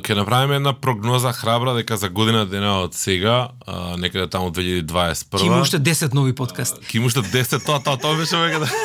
ќе 0.00 0.16
направиме 0.16 0.56
една 0.56 0.72
прогноза 0.72 1.32
храбра 1.32 1.74
дека 1.74 1.96
за 1.96 2.08
година 2.08 2.46
дена 2.46 2.82
од 2.84 2.94
сега, 2.94 3.48
а, 3.66 3.96
некаде 3.96 4.26
таму 4.30 4.50
2021. 4.50 5.40
Ќе 5.40 5.46
има 5.46 5.60
уште 5.60 5.78
10 5.78 6.14
нови 6.14 6.34
подкаст. 6.34 6.80
Ќе 6.82 6.96
има 6.96 7.06
уште 7.06 7.22
10, 7.22 7.64
тоа 7.66 7.80
тоа 7.80 7.96
тоа 8.00 8.16
беше 8.16 8.36
веќе 8.36 8.64
да. 8.64 8.70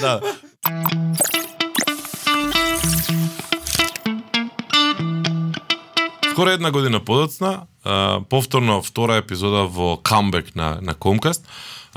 Да. 0.00 0.20
Скоро 6.32 6.50
една 6.50 6.70
година 6.70 7.00
подоцна, 7.00 7.66
повторно 8.30 8.82
втора 8.82 9.16
епизода 9.16 9.66
во 9.66 9.96
камбек 9.96 10.54
на 10.56 10.78
на 10.82 10.94
Комкаст. 10.94 11.46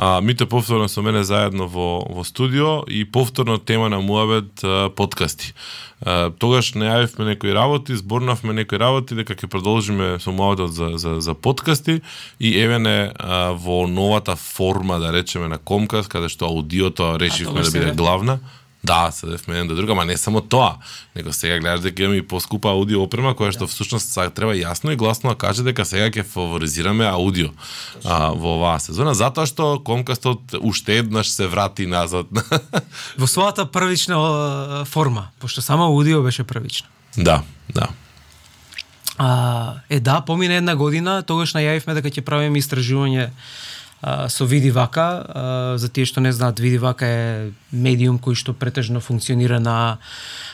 А, 0.01 0.21
Мите 0.21 0.45
повторно 0.45 0.87
со 0.87 1.01
мене 1.01 1.23
заедно 1.23 1.67
во, 1.67 1.99
во 2.07 2.23
студио 2.23 2.83
и 2.87 3.03
повторно 3.03 3.59
тема 3.59 3.89
на 3.89 3.99
Муабет 3.99 4.63
подкасти. 4.95 5.53
А, 5.99 6.31
тогаш 6.31 6.71
најавивме 6.71 7.25
некои 7.33 7.51
работи, 7.51 7.97
зборнавме 7.99 8.53
некои 8.55 8.79
работи 8.79 9.17
дека 9.17 9.35
ќе 9.35 9.51
продолжиме 9.51 10.15
со 10.23 10.31
Муабетот 10.31 10.71
за, 10.71 10.95
за, 10.95 11.19
за 11.19 11.35
подкасти 11.35 11.99
и 12.39 12.53
еве 12.55 12.79
не 12.79 13.11
а, 13.11 13.51
во 13.51 13.87
новата 13.91 14.37
форма, 14.39 14.99
да 15.03 15.11
речеме, 15.11 15.51
на 15.51 15.59
Комкаст, 15.59 16.07
каде 16.07 16.31
што 16.31 16.47
аудиото 16.47 17.17
решивме 17.19 17.67
да 17.67 17.71
биде 17.71 17.91
главна. 17.91 18.39
Да, 18.83 19.11
седевме 19.11 19.63
до 19.63 19.75
друга, 19.75 19.95
ма 19.95 20.05
не 20.05 20.17
само 20.17 20.41
тоа, 20.41 20.77
него 21.15 21.33
сега 21.33 21.59
гледаш 21.59 21.79
дека 21.81 22.03
имаме 22.03 22.17
и 22.17 22.27
поскупа 22.27 22.71
аудио 22.71 23.03
опрема 23.03 23.35
која 23.35 23.51
што 23.51 23.67
всушност 23.67 24.07
сега 24.15 24.31
треба 24.31 24.55
јасно 24.55 24.95
и 24.95 24.99
гласно 24.99 25.35
да 25.35 25.35
каже 25.35 25.67
дека 25.67 25.83
сега 25.83 26.07
ќе 26.07 26.23
фаворизираме 26.23 27.03
аудио 27.03 27.51
а, 28.07 28.31
во 28.31 28.55
оваа 28.55 28.79
сезона, 28.79 29.11
затоа 29.11 29.43
што 29.43 29.83
Комкастот 29.83 30.55
уште 30.63 31.03
еднаш 31.03 31.27
се 31.27 31.47
врати 31.51 31.91
назад. 31.91 32.31
Во 33.19 33.27
својата 33.27 33.67
првична 33.67 34.85
форма, 34.87 35.27
пошто 35.39 35.61
само 35.61 35.91
аудио 35.91 36.23
беше 36.23 36.43
првична. 36.43 36.87
да, 37.17 37.43
да. 37.75 37.91
А, 39.19 39.73
е 39.89 39.99
да, 39.99 40.21
помина 40.21 40.55
една 40.55 40.75
година, 40.75 41.19
тогаш 41.27 41.51
најавивме 41.51 41.99
дека 41.99 42.07
ќе 42.07 42.23
правиме 42.23 42.63
истражување 42.63 43.27
а, 44.01 44.29
со 44.29 44.45
Види 44.45 44.71
Вака, 44.71 45.25
а, 45.27 45.77
за 45.77 45.89
тие 45.89 46.05
што 46.05 46.21
не 46.21 46.31
знаат, 46.33 46.59
Види 46.59 46.77
Вака 46.77 47.05
е 47.05 47.51
медиум 47.71 48.19
кој 48.19 48.35
што 48.35 48.53
претежно 48.53 48.99
функционира 48.99 49.59
на 49.59 49.97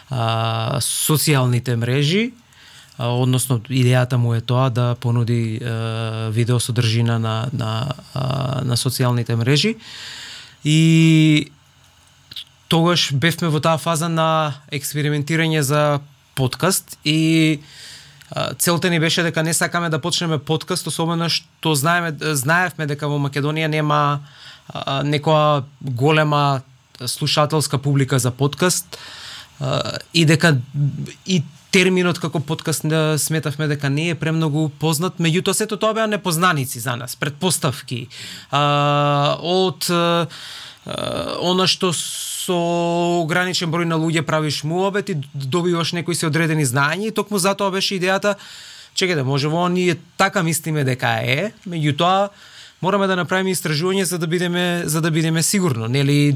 а, 0.09 0.79
социјалните 0.81 1.75
мрежи, 1.75 2.33
а, 2.97 3.13
односно 3.13 3.61
идејата 3.69 4.17
му 4.17 4.33
е 4.33 4.41
тоа 4.41 4.69
да 4.69 4.95
понуди 4.99 5.61
а, 5.61 6.29
видео 6.31 6.59
содржина 6.59 7.19
на 7.19 7.49
на 7.53 7.95
а, 8.13 8.61
на 8.65 8.75
социјалните 8.75 9.35
мрежи. 9.35 9.77
И 10.63 11.51
тогаш 12.67 13.13
бевме 13.13 13.53
во 13.53 13.61
таа 13.61 13.77
фаза 13.77 14.09
на 14.09 14.61
експериментирање 14.71 15.61
за 15.61 15.99
подкаст 16.35 16.97
и 17.05 17.61
а, 17.61 17.65
целта 18.57 18.89
ни 18.89 18.99
беше 18.99 19.23
дека 19.23 19.43
не 19.43 19.53
сакаме 19.53 19.89
да 19.89 19.99
почнеме 20.01 20.37
подкаст, 20.37 20.87
особено 20.87 21.29
што 21.29 21.75
знаеме 21.75 22.15
знаевме 22.19 22.87
дека 22.89 23.07
во 23.07 23.19
Македонија 23.21 23.69
нема 23.69 24.25
а, 24.67 25.03
некоја 25.05 25.63
голема 25.81 26.61
слушателска 27.05 27.77
публика 27.77 28.19
за 28.19 28.31
подкаст 28.31 28.97
а, 29.59 29.99
и 30.13 30.25
дека 30.25 30.57
и 31.25 31.43
терминот 31.75 32.19
како 32.23 32.39
подкаст 32.39 32.83
не 32.87 33.17
сметавме 33.19 33.67
дека 33.67 33.89
не 33.89 34.09
е 34.09 34.15
премногу 34.15 34.69
познат, 34.79 35.19
меѓутоа 35.19 35.53
сето 35.53 35.77
тоа 35.77 35.93
беа 35.93 36.07
непознаници 36.07 36.79
за 36.79 36.95
нас, 36.95 37.15
предпоставки. 37.19 38.07
А, 38.49 39.37
од 39.37 39.89
а, 39.91 40.27
она 41.41 41.67
што 41.67 41.93
со 42.45 42.55
ограничен 43.23 43.71
број 43.73 43.89
на 43.89 43.97
луѓе 43.97 44.25
правиш 44.25 44.63
муабет 44.63 45.09
и 45.09 45.17
добиваш 45.33 45.95
некои 45.97 46.15
се 46.15 46.29
одредени 46.29 46.65
знаења 46.65 47.09
и 47.09 47.15
токму 47.15 47.41
затоа 47.41 47.73
беше 47.73 47.97
идејата 47.97 48.35
чекајте, 48.95 49.23
може 49.23 49.49
во 49.51 49.67
ние 49.67 49.97
така 50.17 50.43
мислиме 50.43 50.85
дека 50.87 51.17
е, 51.25 51.51
меѓутоа 51.67 52.29
мораме 52.81 53.07
да 53.07 53.17
направиме 53.17 53.55
истражување 53.55 54.05
за 54.05 54.19
да 54.21 54.27
бидеме 54.27 54.83
за 54.85 55.01
да 55.01 55.11
бидеме 55.11 55.43
сигурно, 55.43 55.87
нели 55.87 56.35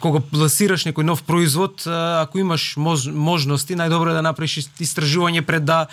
кога 0.00 0.22
пласираш 0.24 0.86
некој 0.88 1.04
нов 1.04 1.22
производ, 1.26 1.84
ако 1.86 2.40
имаш 2.40 2.76
мож, 2.80 3.06
можности, 3.12 3.76
најдобро 3.76 4.14
е 4.14 4.16
да 4.16 4.22
направиш 4.24 4.62
истражување 4.80 5.42
пред 5.44 5.66
да 5.68 5.86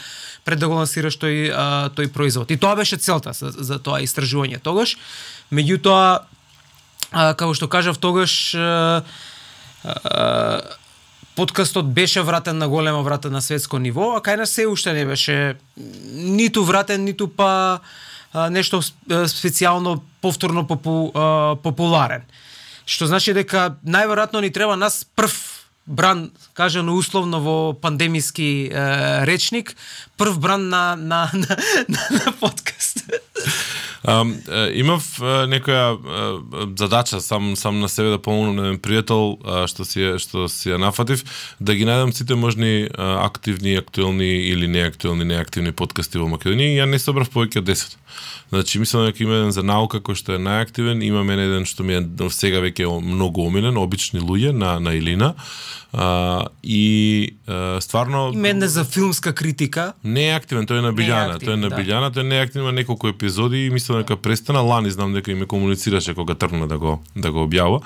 пред 0.48 0.60
да 0.60 0.70
го 0.72 0.80
лансираш 0.80 1.18
тој 1.20 1.52
тој 1.98 2.12
производ. 2.14 2.52
И 2.52 2.58
тоа 2.58 2.78
беше 2.80 2.98
целта 2.98 3.34
за, 3.34 3.52
за 3.52 3.80
тоа 3.80 4.00
истражување 4.06 4.62
тогаш. 4.64 4.96
Меѓутоа, 5.52 6.24
а, 7.14 7.34
како 7.34 7.54
што 7.54 7.70
кажав 7.70 7.98
тогаш, 7.98 8.56
а, 8.56 9.04
а, 9.84 10.62
подкастот 11.36 11.94
беше 11.94 12.22
вратен 12.22 12.58
на 12.58 12.70
голема 12.70 13.02
врата 13.02 13.30
на 13.30 13.42
светско 13.42 13.80
ниво, 13.80 14.14
а 14.18 14.22
кај 14.22 14.38
нас 14.44 14.52
се 14.52 14.68
уште 14.68 14.94
не 14.94 15.06
беше 15.06 15.56
ниту 15.78 16.64
вратен, 16.64 17.06
ниту 17.06 17.28
па 17.28 17.80
а, 18.34 18.50
нешто 18.50 18.82
специјално 18.82 20.02
повторно 20.22 20.68
попу, 20.68 21.12
а, 21.14 21.56
популарен. 21.56 22.26
Што 22.86 23.08
значи 23.08 23.34
дека 23.34 23.78
најверојатно 23.86 24.42
ни 24.42 24.52
треба 24.52 24.76
нас 24.76 25.06
прв 25.16 25.32
бран, 25.86 26.32
кажано 26.54 26.96
условно 26.96 27.40
во 27.40 27.74
пандемиски 27.74 28.72
е, 28.72 29.26
речник, 29.28 29.76
прв 30.18 30.40
бран 30.40 30.70
на 30.70 30.96
на 30.96 31.30
на, 31.34 31.58
на, 31.88 32.00
на 32.12 32.32
подкаст. 32.40 33.04
Имав 34.04 35.06
некоја 35.48 35.96
задача 36.78 37.22
сам 37.22 37.56
сам 37.56 37.80
на 37.80 37.90
себе 37.90 38.10
да 38.10 38.20
помогнам 38.20 38.56
на 38.56 38.64
еден 38.68 38.80
пријател 38.84 39.40
што 39.72 39.86
си 39.88 40.20
што 40.20 40.48
си 40.52 40.74
ја 40.74 40.80
нафатив 40.82 41.24
да 41.60 41.76
ги 41.76 41.88
најдам 41.88 42.12
сите 42.12 42.36
можни 42.36 42.90
активни, 42.98 43.76
актуелни 43.80 44.52
или 44.52 44.68
неактуелни, 44.68 45.24
неактивни 45.24 45.72
подкасти 45.72 46.20
во 46.20 46.28
Македонија 46.28 46.76
и 46.76 46.80
ја 46.82 46.90
не 46.90 47.00
собрав 47.00 47.32
повеќе 47.32 47.64
од 47.64 47.70
10. 47.72 47.96
Значи 48.50 48.80
мислам 48.80 49.06
дека 49.06 49.24
има 49.24 49.40
еден 49.40 49.52
за 49.52 49.64
наука 49.64 49.98
кој 49.98 50.20
што 50.20 50.36
е 50.36 50.42
најактивен, 50.42 51.00
има 51.02 51.24
мене 51.24 51.48
еден 51.48 51.66
што 51.66 51.84
ми 51.88 51.96
е 51.96 52.30
сега 52.30 52.60
веќе 52.60 52.90
многу 53.02 53.48
омилен, 53.48 53.78
обични 53.78 54.20
луѓе 54.20 54.52
на 54.52 54.80
на 54.80 54.94
Илина. 54.94 55.34
А, 55.94 56.46
и 56.64 57.36
а, 57.48 57.82
стварно 57.82 58.32
Има 58.34 58.50
една 58.50 58.68
за 58.68 58.84
филмска 58.84 59.34
критика. 59.34 59.94
Не 60.04 60.30
е 60.30 60.36
активен, 60.36 60.66
тој 60.66 60.82
е 60.82 60.86
на 60.88 60.94
Билјана, 60.94 61.38
тој 61.38 61.54
е 61.54 61.58
на 61.62 61.70
да. 61.70 61.78
Билјана, 61.78 62.10
тој 62.10 62.26
не 62.26 62.40
е 62.40 62.46
активен, 62.48 62.66
има 62.66 62.74
неколку 62.74 63.08
епизоди 63.08 63.66
и 63.66 63.70
мислам 63.70 63.93
дека 64.02 64.18
престана 64.18 64.62
Лани, 64.62 64.92
знам 64.92 65.14
дека 65.14 65.32
и 65.32 65.36
ме 65.36 65.46
комуницираше 65.46 66.14
кога 66.14 66.36
тргна 66.36 66.68
да 66.68 66.78
го 66.78 67.04
да 67.16 67.32
го 67.32 67.46
објавува. 67.48 67.82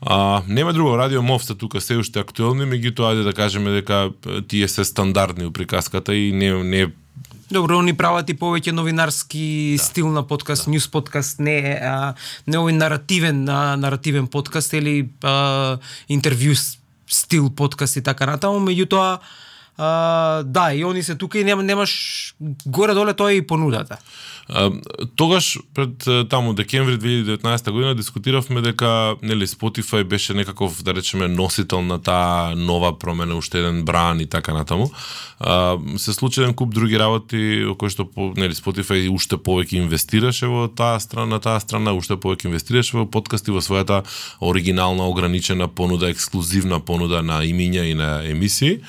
А, 0.00 0.42
нема 0.48 0.72
друго, 0.72 0.96
Радио 0.98 1.22
Мов 1.22 1.44
се 1.44 1.54
тука 1.54 1.80
се 1.80 1.96
уште 1.96 2.20
актуелни, 2.20 2.64
меѓутоа 2.64 3.12
ајде 3.12 3.22
да 3.22 3.32
кажеме 3.32 3.70
дека 3.70 4.10
тие 4.48 4.68
се 4.68 4.84
стандардни 4.84 5.46
у 5.46 5.52
приказката 5.52 6.14
и 6.14 6.32
не 6.32 6.52
не 6.62 6.88
Добро, 7.52 7.76
они 7.84 7.92
прават 7.92 8.30
и 8.32 8.34
повеќе 8.34 8.72
новинарски 8.72 9.76
да. 9.76 9.84
стил 9.84 10.08
на 10.08 10.22
подкаст, 10.24 10.64
да. 10.64 10.70
ньюс 10.72 10.88
подкаст, 10.88 11.36
не 11.38 11.76
а, 11.76 12.14
не 12.48 12.56
овој 12.56 12.72
наративен 12.72 13.44
а, 13.44 13.76
наративен 13.76 14.26
подкаст 14.26 14.72
или 14.72 15.10
а, 15.20 15.76
интервју 16.08 16.56
стил 17.12 17.50
подкаст 17.50 18.00
и 18.00 18.02
така 18.02 18.26
натаму, 18.26 18.62
меѓутоа 18.64 19.20
а, 19.78 20.42
да, 20.42 20.74
и 20.74 20.84
они 20.84 21.02
се 21.02 21.14
тука 21.14 21.38
и 21.38 21.44
нема, 21.44 21.62
немаш 21.62 22.34
горе 22.66 22.94
доле 22.94 23.14
тоа 23.14 23.32
е 23.32 23.36
и 23.36 23.46
понудата. 23.46 23.98
А, 24.48 24.70
тогаш 25.16 25.58
пред 25.74 26.28
таму 26.28 26.52
декември 26.52 26.98
2019 26.98 27.70
година 27.70 27.94
дискутиравме 27.94 28.60
дека 28.60 29.14
нели 29.22 29.46
Spotify 29.46 30.04
беше 30.04 30.34
некаков 30.34 30.82
да 30.82 30.94
речеме 30.94 31.28
носител 31.28 31.82
на 31.82 32.02
таа 32.02 32.54
нова 32.56 32.98
промена, 32.98 33.36
уште 33.36 33.58
еден 33.58 33.84
бран 33.84 34.20
и 34.20 34.26
така 34.26 34.52
натаму. 34.52 34.90
А, 35.40 35.78
се 35.96 36.12
случи 36.12 36.40
еден 36.40 36.54
куп 36.54 36.74
други 36.74 36.98
работи 36.98 37.64
кои 37.78 37.90
што 37.90 38.08
нели 38.36 38.52
Spotify 38.52 39.08
уште 39.08 39.38
повеќе 39.38 39.86
инвестираше 39.86 40.50
во 40.52 40.68
таа 40.68 41.00
страна, 41.00 41.38
на 41.38 41.40
таа 41.40 41.60
страна 41.60 41.94
уште 41.96 42.18
повеќе 42.18 42.50
инвестираше 42.50 42.98
во 42.98 43.06
подкасти 43.06 43.54
во 43.54 43.64
својата 43.64 44.02
оригинална 44.40 45.08
ограничена 45.08 45.68
понуда, 45.68 46.10
ексклузивна 46.10 46.80
понуда 46.80 47.22
на 47.22 47.40
имиња 47.46 47.88
и 47.88 47.94
на 47.94 48.20
емисии. 48.26 48.82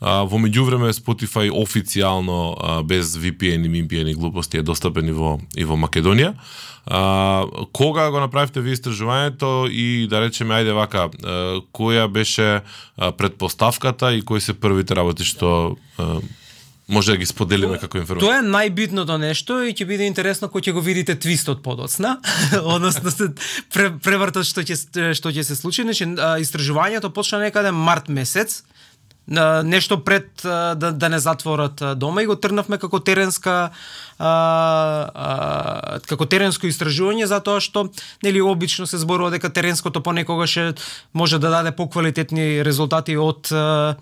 А, 0.00 0.25
во 0.26 0.40
меѓувреме 0.42 0.92
Spotify 0.96 1.50
официјално 1.50 2.38
а, 2.54 2.78
без 2.82 3.16
VPN 3.16 3.66
и 3.66 3.82
MPN 3.82 4.10
и 4.10 4.14
глупости 4.14 4.58
е 4.58 4.66
достапен 4.66 5.08
и 5.08 5.14
во 5.16 5.36
и 5.56 5.64
во 5.64 5.78
Македонија. 5.80 6.34
А, 6.86 7.46
кога 7.72 8.10
го 8.10 8.20
направивте 8.20 8.60
ви 8.60 8.76
истражувањето 8.76 9.66
и 9.66 10.06
да 10.10 10.20
речеме 10.22 10.54
ајде 10.54 10.74
вака, 10.76 11.08
а, 11.10 11.60
која 11.74 12.06
беше 12.06 12.62
а, 12.62 13.12
предпоставката 13.12 14.14
и 14.14 14.22
кои 14.22 14.40
се 14.40 14.54
првите 14.54 14.94
работи 14.94 15.24
што 15.26 15.76
а, 15.98 16.20
може 16.88 17.10
да 17.10 17.18
ги 17.18 17.26
споделиме 17.26 17.80
како 17.82 17.98
информација? 17.98 18.22
Тоа 18.22 18.38
е 18.38 18.46
најбитното 18.46 19.18
нешто 19.18 19.58
и 19.66 19.74
ќе 19.74 19.86
биде 19.88 20.06
интересно 20.06 20.48
кога 20.48 20.62
ќе 20.62 20.76
го 20.76 20.84
видите 20.84 21.18
твистот 21.18 21.62
подоцна, 21.66 22.20
односно 22.76 23.10
превртот 23.74 24.46
што 24.46 24.62
ќе 24.62 25.10
што 25.18 25.34
ќе 25.34 25.42
се 25.42 25.58
случи, 25.58 25.82
значи 25.82 26.06
истражувањето 26.46 27.10
почна 27.10 27.42
некаде 27.42 27.74
март 27.74 28.08
месец 28.08 28.62
нешто 29.26 30.04
пред 30.04 30.28
да, 30.42 30.74
да 30.74 31.08
не 31.08 31.18
затворат 31.18 31.82
дома 31.96 32.22
и 32.22 32.26
го 32.26 32.36
трнавме 32.36 32.78
како 32.78 33.00
теренска 33.00 33.70
а, 34.18 34.30
а, 35.14 35.98
како 36.06 36.26
теренско 36.30 36.68
истражување 36.70 37.26
затоа 37.26 37.60
што 37.60 37.88
нели 38.22 38.40
обично 38.40 38.86
се 38.86 39.00
зборува 39.02 39.34
дека 39.34 39.50
теренското 39.50 40.00
понекогаш 40.00 40.56
е, 40.56 40.66
може 41.12 41.38
да 41.38 41.50
даде 41.50 41.74
поквалитетни 41.76 42.64
резултати 42.64 43.16
од 43.16 43.50
а, 43.52 43.96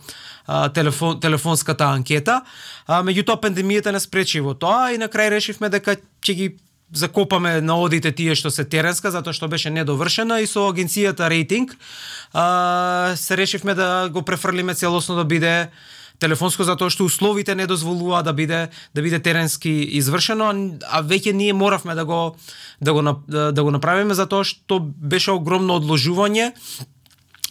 телефон, 0.74 1.20
телефонската 1.20 1.88
анкета. 1.88 2.42
А, 2.86 3.00
меѓутоа 3.02 3.40
пандемијата 3.40 3.92
не 3.92 4.00
спречи 4.00 4.44
во 4.44 4.54
тоа 4.54 4.92
и 4.92 5.00
на 5.00 5.08
крај 5.08 5.32
решивме 5.34 5.72
дека 5.72 5.96
ќе 6.20 6.34
ги 6.34 6.50
закопаме 6.92 7.60
на 7.60 7.78
одите 7.80 8.12
тие 8.12 8.34
што 8.34 8.50
се 8.50 8.64
теренска 8.64 9.10
затоа 9.10 9.32
што 9.32 9.48
беше 9.48 9.70
недовршена 9.70 10.40
и 10.42 10.46
со 10.46 10.68
агенцијата 10.68 11.30
рейтинг 11.30 11.76
а, 12.32 13.14
се 13.16 13.36
решивме 13.36 13.74
да 13.74 14.08
го 14.12 14.22
префрлиме 14.22 14.74
целосно 14.74 15.16
да 15.16 15.24
биде 15.24 15.70
телефонско 16.18 16.64
затоа 16.64 16.90
што 16.92 17.06
условите 17.08 17.54
не 17.54 17.66
дозволува 17.66 18.22
да 18.22 18.32
биде 18.32 18.68
да 18.94 19.02
биде 19.02 19.18
теренски 19.18 19.72
извршено, 19.98 20.78
а 20.90 21.02
веќе 21.02 21.32
ние 21.32 21.52
моравме 21.52 21.94
да 21.94 22.04
го 22.04 22.36
да 22.80 22.92
го 22.92 23.02
да, 23.02 23.52
да 23.52 23.62
го 23.62 23.70
направиме 23.70 24.14
затоа 24.14 24.44
што 24.44 24.80
беше 24.80 25.32
огромно 25.32 25.80
одложување. 25.80 26.52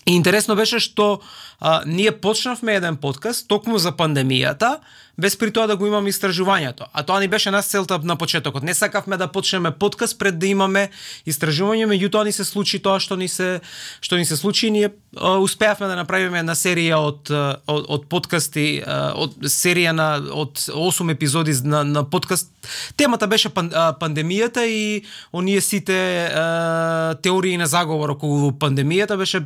И 0.05 0.15
интересно 0.15 0.55
беше 0.55 0.79
што 0.83 1.21
а, 1.59 1.81
ние 1.85 2.11
почнавме 2.11 2.75
еден 2.75 2.97
подкаст 2.97 3.47
токму 3.47 3.77
за 3.79 3.91
пандемијата, 3.95 4.79
без 5.17 5.37
при 5.37 5.51
тоа 5.53 5.67
да 5.69 5.75
го 5.77 5.85
имаме 5.87 6.09
истражувањето. 6.09 6.87
А 6.93 7.03
тоа 7.03 7.19
ни 7.21 7.27
беше 7.27 7.51
нас 7.51 7.67
целта 7.69 7.99
на 8.03 8.15
почетокот. 8.15 8.63
Не 8.63 8.73
сакавме 8.73 9.17
да 9.17 9.27
почнеме 9.27 9.71
подкаст 9.71 10.17
пред 10.19 10.39
да 10.39 10.47
имаме 10.47 10.89
истражување, 11.27 11.85
меѓутоа 11.85 12.25
ни 12.25 12.31
се 12.33 12.43
случи 12.43 12.79
тоа 12.81 12.97
што 12.99 13.15
ни 13.15 13.27
се 13.29 13.61
што 14.01 14.17
ни 14.17 14.25
се 14.25 14.37
случи, 14.37 14.71
ние 14.71 14.89
а, 15.17 15.37
успеавме 15.37 15.87
да 15.87 15.95
направиме 15.95 16.39
една 16.41 16.55
серија 16.57 16.97
од 16.97 17.29
од, 17.29 17.85
од 17.89 18.09
подкасти, 18.09 18.81
а, 18.81 19.13
од 19.13 19.37
серија 19.45 19.93
на 19.93 20.17
од 20.17 20.65
8 20.73 21.11
епизоди 21.13 21.53
на 21.63 21.83
на 21.83 22.03
подкаст. 22.03 22.49
Темата 22.97 23.27
беше 23.27 23.49
пан, 23.49 23.69
а, 23.73 23.93
пандемијата 23.93 24.65
и 24.65 25.05
оние 25.33 25.61
сите 25.61 26.25
а, 26.25 27.15
теории 27.21 27.57
на 27.57 27.67
заговор 27.67 28.17
околу 28.17 28.51
пандемијата 28.51 29.17
беше 29.17 29.45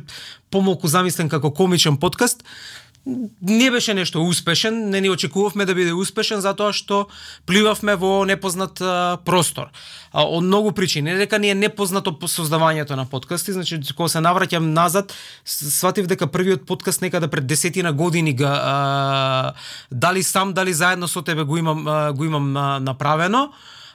помалку 0.50 0.88
замислен 0.88 1.28
како 1.28 1.52
комичен 1.52 1.96
подкаст 1.96 2.44
не 3.42 3.70
беше 3.70 3.94
нешто 3.94 4.26
успешен, 4.26 4.90
не 4.90 5.00
ни 5.00 5.10
очекувавме 5.10 5.64
да 5.64 5.74
биде 5.74 5.94
успешен 5.96 6.40
затоа 6.44 6.74
што 6.76 7.06
пливавме 7.48 7.96
во 7.96 8.24
непознат 8.28 8.80
а, 8.84 9.16
простор. 9.24 9.72
А, 10.12 10.24
од 10.24 10.44
многу 10.44 10.72
причини, 10.76 11.12
не 11.12 11.18
дека 11.18 11.38
ни 11.38 11.50
е 11.50 11.56
непознато 11.56 12.12
создавањето 12.28 12.96
на 12.96 13.06
подкасти, 13.08 13.52
значи 13.52 13.80
кога 13.96 14.08
се 14.12 14.20
навраќам 14.20 14.72
назад, 14.76 15.14
сватив 15.44 16.06
дека 16.06 16.28
првиот 16.28 16.66
подкаст 16.66 17.02
некаде 17.02 17.28
пред 17.28 17.46
десетина 17.46 17.92
години 17.92 18.36
га 18.36 18.52
а, 18.52 19.52
дали 19.90 20.22
сам, 20.22 20.52
дали 20.52 20.72
заедно 20.72 21.08
со 21.08 21.22
тебе 21.22 21.44
го 21.44 21.56
имам 21.56 21.88
а, 21.88 22.12
го 22.12 22.24
имам 22.24 22.56
а, 22.56 22.80
направено. 22.80 23.52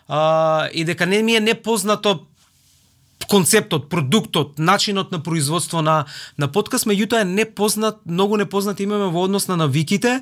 А, 0.08 0.68
и 0.74 0.86
дека 0.86 1.06
не 1.06 1.24
ми 1.24 1.36
е 1.36 1.40
непознато 1.40 2.26
концептот, 3.34 3.90
продуктот, 3.90 4.60
начинот 4.60 5.12
на 5.12 5.24
производство 5.24 5.82
на 5.82 6.06
на 6.38 6.48
подкаст, 6.48 6.86
меѓутоа 6.86 7.24
е 7.24 7.26
непознат, 7.26 7.98
многу 8.06 8.38
непознат 8.38 8.80
имаме 8.80 9.10
во 9.10 9.24
однос 9.26 9.48
на 9.48 9.58
навиките. 9.58 10.22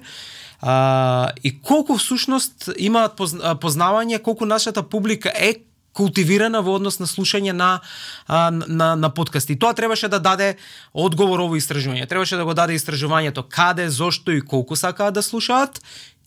А, 0.62 1.32
и 1.44 1.52
колку 1.60 1.98
всушност 2.00 2.70
имаат 2.78 3.20
познавање, 3.60 4.22
колку 4.24 4.46
нашата 4.46 4.84
публика 4.84 5.34
е 5.36 5.56
култивирана 5.92 6.62
во 6.64 6.78
однос 6.80 7.02
на 7.04 7.08
слушање 7.10 7.52
на, 7.52 7.82
а, 8.28 8.48
на, 8.52 8.96
на 8.96 9.10
подкасти. 9.10 9.60
Тоа 9.60 9.74
требаше 9.76 10.08
да 10.08 10.22
даде 10.24 10.56
одговор 10.94 11.44
ово 11.44 11.60
истражување. 11.60 12.08
Требаше 12.08 12.40
да 12.40 12.48
го 12.48 12.56
даде 12.56 12.80
истражувањето 12.80 13.44
каде, 13.44 13.90
зошто 13.90 14.32
и 14.32 14.40
колку 14.40 14.80
сакаат 14.80 15.20
да 15.20 15.22
слушаат 15.22 15.82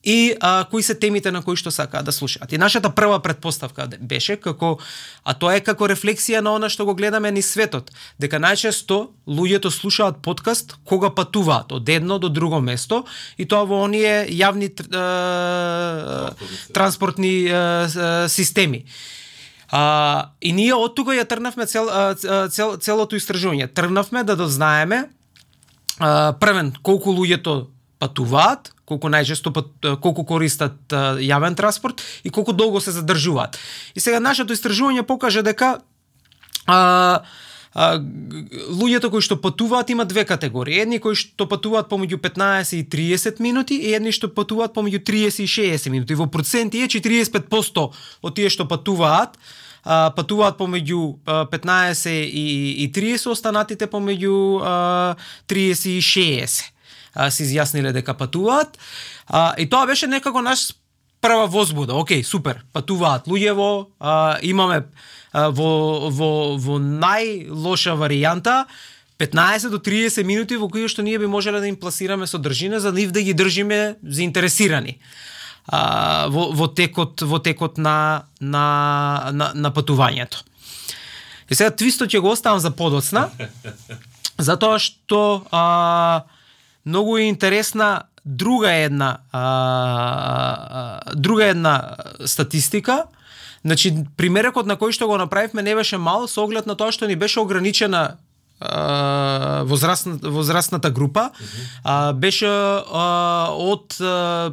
и 0.05 0.35
а, 0.41 0.65
кои 0.71 0.83
се 0.83 0.95
темите 0.95 1.33
на 1.33 1.43
кои 1.43 1.57
што 1.57 1.71
сакаат 1.73 2.05
да 2.05 2.13
слушаат. 2.13 2.53
И 2.53 2.59
нашата 2.59 2.91
прва 2.91 3.21
предпоставка 3.25 3.89
беше 4.01 4.37
како 4.37 4.79
а 5.25 5.35
тоа 5.35 5.57
е 5.57 5.65
како 5.65 5.89
рефлексија 5.89 6.45
на 6.45 6.55
она 6.59 6.69
што 6.69 6.85
го 6.85 6.95
гледаме 6.95 7.33
ни 7.33 7.43
светот, 7.43 7.91
дека 8.21 8.37
најчесто 8.37 9.09
луѓето 9.27 9.73
слушаат 9.73 10.21
подкаст 10.23 10.77
кога 10.85 11.11
патуваат 11.11 11.73
од 11.73 11.89
едно 11.89 12.19
до 12.19 12.29
друго 12.29 12.61
место 12.61 13.05
и 13.39 13.49
тоа 13.49 13.65
во 13.65 13.81
оние 13.89 14.29
јавни 14.29 14.69
е, 14.69 14.77
транспортни 16.73 17.49
е, 17.49 18.29
системи. 18.29 18.85
А, 19.73 20.31
и 20.41 20.53
ние 20.53 20.75
од 20.77 20.95
тука 20.95 21.17
ја 21.17 21.25
трнавме 21.25 21.67
цел, 21.67 21.89
цел, 22.53 22.77
целото 22.77 23.17
истражување. 23.17 23.73
Трнавме 23.73 24.23
да 24.25 24.37
дознаеме 24.37 25.09
првен 25.99 26.75
колку 26.83 27.15
луѓето 27.15 27.74
патуваат, 28.05 28.75
колку 28.85 29.09
најчесто 29.09 29.53
колку 30.05 30.27
користат 30.29 30.77
јавен 30.93 31.57
транспорт 31.57 32.05
и 32.25 32.31
колку 32.31 32.53
долго 32.53 32.81
се 32.85 32.93
задржуваат. 32.93 33.57
И 33.97 34.01
сега 34.05 34.21
нашето 34.21 34.53
истражување 34.53 35.07
покажа 35.09 35.43
дека 35.43 35.79
а, 36.67 37.25
а, 37.73 37.89
луѓето 38.69 39.11
кои 39.11 39.25
што 39.25 39.41
патуваат 39.41 39.91
има 39.91 40.05
две 40.05 40.27
категории. 40.29 40.83
Едни 40.85 41.01
кои 41.01 41.17
што 41.17 41.49
патуваат 41.49 41.89
помеѓу 41.89 42.21
15 42.21 42.77
и 42.77 42.85
30 42.85 43.41
минути 43.41 43.81
и 43.81 43.95
едни 43.97 44.13
што 44.13 44.29
патуваат 44.29 44.77
помеѓу 44.77 45.01
30 45.01 45.45
и 45.45 45.49
60 45.49 45.91
минути. 45.91 46.15
Во 46.15 46.29
проценти 46.29 46.85
е 46.85 46.89
45% 46.89 47.89
од 48.23 48.37
тие 48.37 48.53
што 48.53 48.69
патуваат 48.69 49.41
а, 49.85 50.13
патуваат 50.13 50.61
помеѓу 50.61 51.25
15 51.25 52.13
и, 52.13 52.85
и 52.85 52.93
30, 52.93 53.33
останатите 53.33 53.89
помеѓу 53.89 54.37
30 55.49 55.97
и 55.97 56.01
60 56.05 56.74
а, 57.15 57.31
се 57.31 57.47
изјасниле 57.47 57.93
дека 57.93 58.15
патуваат. 58.15 58.79
А, 59.27 59.55
и 59.59 59.69
тоа 59.71 59.87
беше 59.87 60.07
некако 60.07 60.43
наш 60.43 60.73
прва 61.25 61.47
возбуда. 61.47 61.97
Океј, 61.97 62.23
супер, 62.23 62.65
патуваат 62.73 63.27
луѓево, 63.31 63.87
а, 64.01 64.39
имаме 64.43 64.85
а, 65.33 65.49
во, 65.49 66.11
во, 66.11 66.31
во 66.61 66.79
најлоша 66.79 67.97
варијанта 67.97 68.65
15 69.19 69.71
до 69.71 69.79
30 69.79 70.25
минути 70.25 70.57
во 70.59 70.69
кои 70.69 70.89
што 70.91 71.03
ние 71.03 71.19
би 71.19 71.31
можеле 71.31 71.61
да 71.61 71.71
им 71.71 71.77
пласираме 71.77 72.27
содржина 72.27 72.81
за 72.81 72.93
нив 72.93 73.13
да 73.15 73.23
ги 73.23 73.35
држиме 73.35 73.97
заинтересирани 74.03 74.99
а, 75.67 76.27
во, 76.29 76.51
во 76.53 76.69
текот 76.69 77.23
во 77.23 77.39
текот 77.39 77.79
на 77.79 78.27
на 78.41 79.31
на, 79.33 79.53
на 79.55 79.71
патувањето. 79.71 80.43
И 81.49 81.55
сега 81.55 81.71
твистот 81.71 82.11
ќе 82.11 82.21
го 82.21 82.33
оставам 82.33 82.61
за 82.61 82.71
подоцна, 82.71 83.31
затоа 84.39 84.79
што 84.79 85.45
а, 85.51 86.25
многу 86.87 87.17
е 87.17 87.23
интересна 87.23 88.03
друга 88.25 88.73
една 88.73 89.19
а, 89.33 89.41
а, 90.71 91.15
друга 91.15 91.45
една 91.45 91.97
статистика. 92.25 93.05
Значи 93.65 93.95
примерокот 94.17 94.67
на 94.67 94.77
кој 94.77 94.93
што 94.93 95.09
го 95.09 95.17
направивме 95.17 95.63
не 95.63 95.75
беше 95.75 95.97
мал 95.97 96.29
со 96.29 96.45
оглед 96.45 96.67
на 96.67 96.77
тоа 96.77 96.93
што 96.93 97.09
ни 97.09 97.17
беше 97.17 97.41
ограничена 97.41 98.17
возрастната, 99.65 100.31
возрастната 100.31 100.91
група 100.91 101.31
а, 101.85 102.13
беше 102.13 102.47
а, 102.47 103.49
од 103.51 103.97
а, 104.01 104.53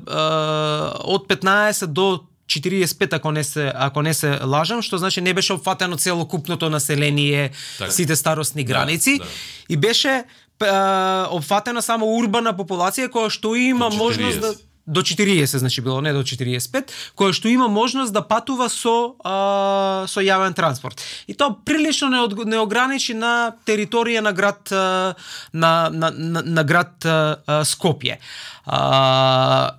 од 1.03 1.27
15 1.27 1.85
до 1.85 2.23
45 2.47 3.15
ако 3.15 3.31
не 3.31 3.43
се 3.43 3.71
ако 3.75 4.01
не 4.01 4.13
се 4.13 4.39
лажам, 4.43 4.81
што 4.81 4.97
значи 4.97 5.21
не 5.21 5.33
беше 5.33 5.53
опфатено 5.53 5.97
целокупното 5.97 6.69
население, 6.69 7.51
так. 7.77 7.91
сите 7.91 8.15
старосни 8.15 8.63
да, 8.63 8.73
граници 8.73 9.17
да, 9.17 9.23
да. 9.23 9.29
и 9.69 9.77
беше 9.77 10.23
опфатена 10.61 11.81
само 11.81 12.09
урбана 12.17 12.53
популација 12.57 13.09
која 13.09 13.29
што 13.29 13.55
има 13.55 13.89
можност 13.89 14.41
да 14.41 14.53
до 14.87 15.01
40 15.01 15.57
значи 15.57 15.81
било 15.81 16.01
не 16.01 16.13
до 16.13 16.23
45 16.23 16.91
која 17.15 17.33
што 17.33 17.47
има 17.47 17.67
можност 17.67 18.13
да 18.13 18.21
патува 18.25 18.67
со 18.69 19.15
а, 19.23 20.05
со 20.07 20.21
јавен 20.21 20.55
транспорт. 20.57 21.01
И 21.27 21.33
тоа 21.33 21.55
прилично 21.65 22.09
не, 22.09 22.19
од, 22.19 22.33
не 22.45 22.59
ограничи 22.59 23.13
на 23.13 23.53
територија 23.65 24.21
на 24.25 24.33
град 24.33 24.71
а, 24.71 25.13
на, 25.53 25.89
на, 25.89 26.11
на, 26.11 26.41
на 26.41 26.63
град 26.63 27.05
а, 27.05 27.61
Скопје. 27.63 28.17
А, 28.65 29.77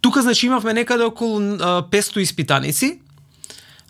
тука 0.00 0.22
значи 0.22 0.46
имавме 0.46 0.74
некаде 0.74 1.04
околу 1.04 1.38
а, 1.38 1.82
500 1.86 2.20
испитаници 2.20 2.98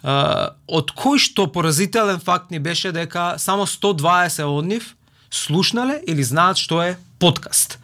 а, 0.05 0.53
од 0.69 0.93
кој 0.93 1.19
што 1.19 1.49
поразителен 1.49 2.21
факт 2.21 2.53
ни 2.53 2.61
беше 2.61 2.93
дека 2.93 3.35
само 3.39 3.67
120 3.67 4.45
од 4.45 4.69
нив 4.69 4.95
слушнале 5.35 6.01
или 6.07 6.23
знаат 6.23 6.61
што 6.61 6.83
е 6.83 6.97
подкаст. 7.19 7.79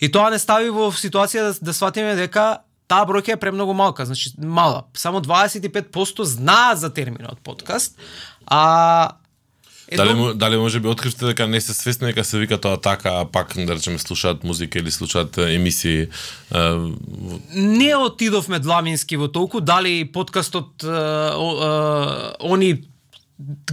И 0.00 0.08
тоа 0.08 0.30
не 0.30 0.38
стави 0.38 0.70
во 0.72 0.90
ситуација 0.90 1.50
да, 1.50 1.54
да 1.60 1.74
сватиме 1.76 2.16
дека 2.18 2.62
таа 2.90 3.06
бројка 3.06 3.36
е 3.36 3.40
премногу 3.40 3.74
малка, 3.76 4.06
значи 4.06 4.32
мала. 4.38 4.84
Само 4.94 5.22
25% 5.22 6.22
знаат 6.22 6.80
за 6.80 6.90
терминот 6.90 7.38
подкаст, 7.44 7.96
а 8.46 9.16
Едно... 9.90 10.04
Дали, 10.04 10.38
дали 10.38 10.56
може 10.56 10.80
би 10.80 10.88
откривте 10.88 11.26
дека 11.26 11.46
не 11.46 11.60
се 11.60 11.74
свесни 11.74 12.06
дека 12.06 12.24
се 12.24 12.38
вика 12.38 12.60
тоа 12.60 12.76
така, 12.76 13.10
а 13.10 13.24
пак 13.24 13.54
да 13.56 13.74
речеме 13.74 13.98
слушаат 13.98 14.44
музика 14.44 14.78
или 14.78 14.90
слушаат 14.90 15.38
емисии? 15.38 16.00
Е... 16.02 16.08
Не 17.54 17.96
отидовме 17.96 18.58
длавински 18.58 19.16
во 19.16 19.28
толку, 19.28 19.60
дали 19.60 20.06
подкастот 20.12 20.84
е, 20.84 20.86
е, 20.86 20.94
они 22.38 22.86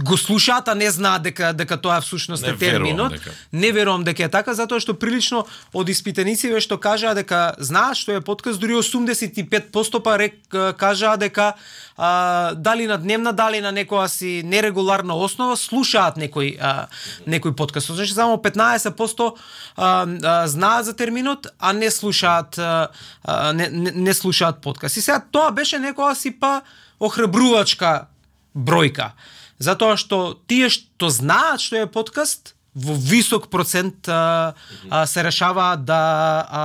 го 0.02 0.16
слушаат, 0.16 0.68
а 0.68 0.74
не 0.74 0.90
знаат 0.90 1.22
дека 1.22 1.52
дека 1.52 1.76
тоа 1.76 2.00
всушност 2.00 2.46
е 2.46 2.56
терминот. 2.56 3.12
дека. 3.12 3.30
Не 3.52 3.72
верувам 3.72 4.04
дека 4.04 4.24
е 4.24 4.28
така, 4.28 4.54
затоа 4.54 4.80
што 4.80 4.94
прилично 4.96 5.44
од 5.76 5.88
испитаниците 5.92 6.60
што 6.64 6.78
кажаа 6.80 7.12
дека 7.14 7.52
знаат 7.58 8.00
што 8.00 8.16
е 8.16 8.24
подкаст, 8.24 8.60
дури 8.60 8.78
85% 8.80 10.00
па 10.00 10.16
рек, 10.18 10.40
кажаа 10.80 11.16
дека 11.20 11.52
а, 11.96 12.54
дали 12.54 12.86
на 12.86 12.96
дневна, 12.96 13.32
дали 13.32 13.60
на 13.60 13.72
некоја 13.72 14.08
си 14.08 14.42
нерегуларна 14.44 15.14
основа 15.14 15.56
слушаат 15.56 16.16
некој 16.16 16.56
а, 16.60 16.88
некој 17.28 17.52
подкаст. 17.52 17.92
Значи 17.92 18.14
само 18.14 18.40
15% 18.40 19.32
а, 19.76 20.06
а, 20.22 20.48
знаат 20.48 20.84
за 20.84 20.96
терминот, 20.96 21.46
а 21.58 21.72
не 21.72 21.90
слушаат 21.90 22.58
а, 22.58 22.88
а, 23.24 23.52
не, 23.52 23.68
не, 23.68 23.90
не 23.90 24.14
слушаат 24.14 24.62
подкаст. 24.62 24.96
И 24.96 25.00
сега 25.00 25.20
тоа 25.20 25.50
беше 25.50 25.76
некоја 25.76 26.14
си 26.14 26.32
па 26.32 26.62
охрабрувачка 27.00 28.08
бројка. 28.56 29.12
Затоа 29.58 29.96
што 29.98 30.38
тие 30.46 30.70
што 30.70 31.10
знаат 31.10 31.60
што 31.60 31.82
е 31.82 31.90
подкаст, 31.90 32.54
во 32.74 32.94
висок 32.94 33.48
процент 33.50 34.08
а, 34.08 34.54
а, 34.90 35.06
се 35.06 35.24
решаваат 35.26 35.84
да 35.84 36.02
а, 36.50 36.64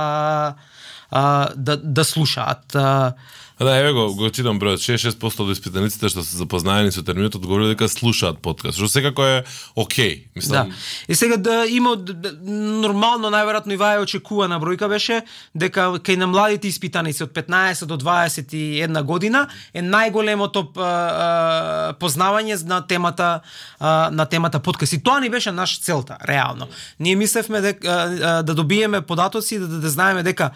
а, 1.10 1.50
да 1.56 1.76
да 1.76 2.04
слушаат. 2.04 2.74
А, 2.74 3.14
Да, 3.64 3.76
еве 3.76 3.92
го, 3.92 4.14
го 4.14 4.28
читам 4.30 4.58
бројот. 4.60 4.82
66% 4.84 5.44
од 5.44 5.52
испитаниците 5.54 6.10
што 6.12 6.22
се 6.24 6.36
запознаени 6.36 6.92
со 6.92 7.00
терминот 7.06 7.38
одговориле 7.38 7.72
дека 7.72 7.88
слушаат 7.88 8.42
подкаст, 8.44 8.76
што 8.76 8.88
секако 8.92 9.24
е 9.24 9.38
окей. 9.74 10.26
Да. 10.26 10.32
Мислам, 10.36 10.72
И 11.08 11.14
сега 11.14 11.36
да 11.36 11.64
има 11.68 11.96
да, 11.96 12.32
нормално 12.44 13.30
најверојатно 13.32 13.72
и 13.72 13.80
ваја 13.80 14.04
очекувана 14.04 14.60
бројка 14.60 14.88
беше 14.92 15.22
дека 15.54 15.96
кај 15.96 16.20
на 16.20 16.28
младите 16.28 16.68
испитаници 16.68 17.24
од 17.24 17.32
15 17.32 17.88
до 17.88 17.96
21 17.96 19.02
година 19.02 19.46
е 19.72 19.80
најголемото 19.80 20.66
а, 20.76 20.84
а, 20.84 21.92
познавање 21.96 22.60
на 22.68 22.82
темата 22.86 23.40
а, 23.78 24.10
на 24.12 24.26
темата 24.26 24.60
подкаст. 24.60 24.92
И 24.92 25.02
тоа 25.02 25.20
ни 25.20 25.30
беше 25.30 25.52
наша 25.52 25.80
целта, 25.80 26.18
реално. 26.28 26.68
Ние 27.00 27.16
мислевме 27.16 27.60
дека 27.60 28.42
да 28.44 28.54
добиеме 28.54 29.00
податоци 29.00 29.58
да, 29.58 29.68
да, 29.68 29.78
да 29.78 29.90
знаеме 29.90 30.22
дека 30.22 30.50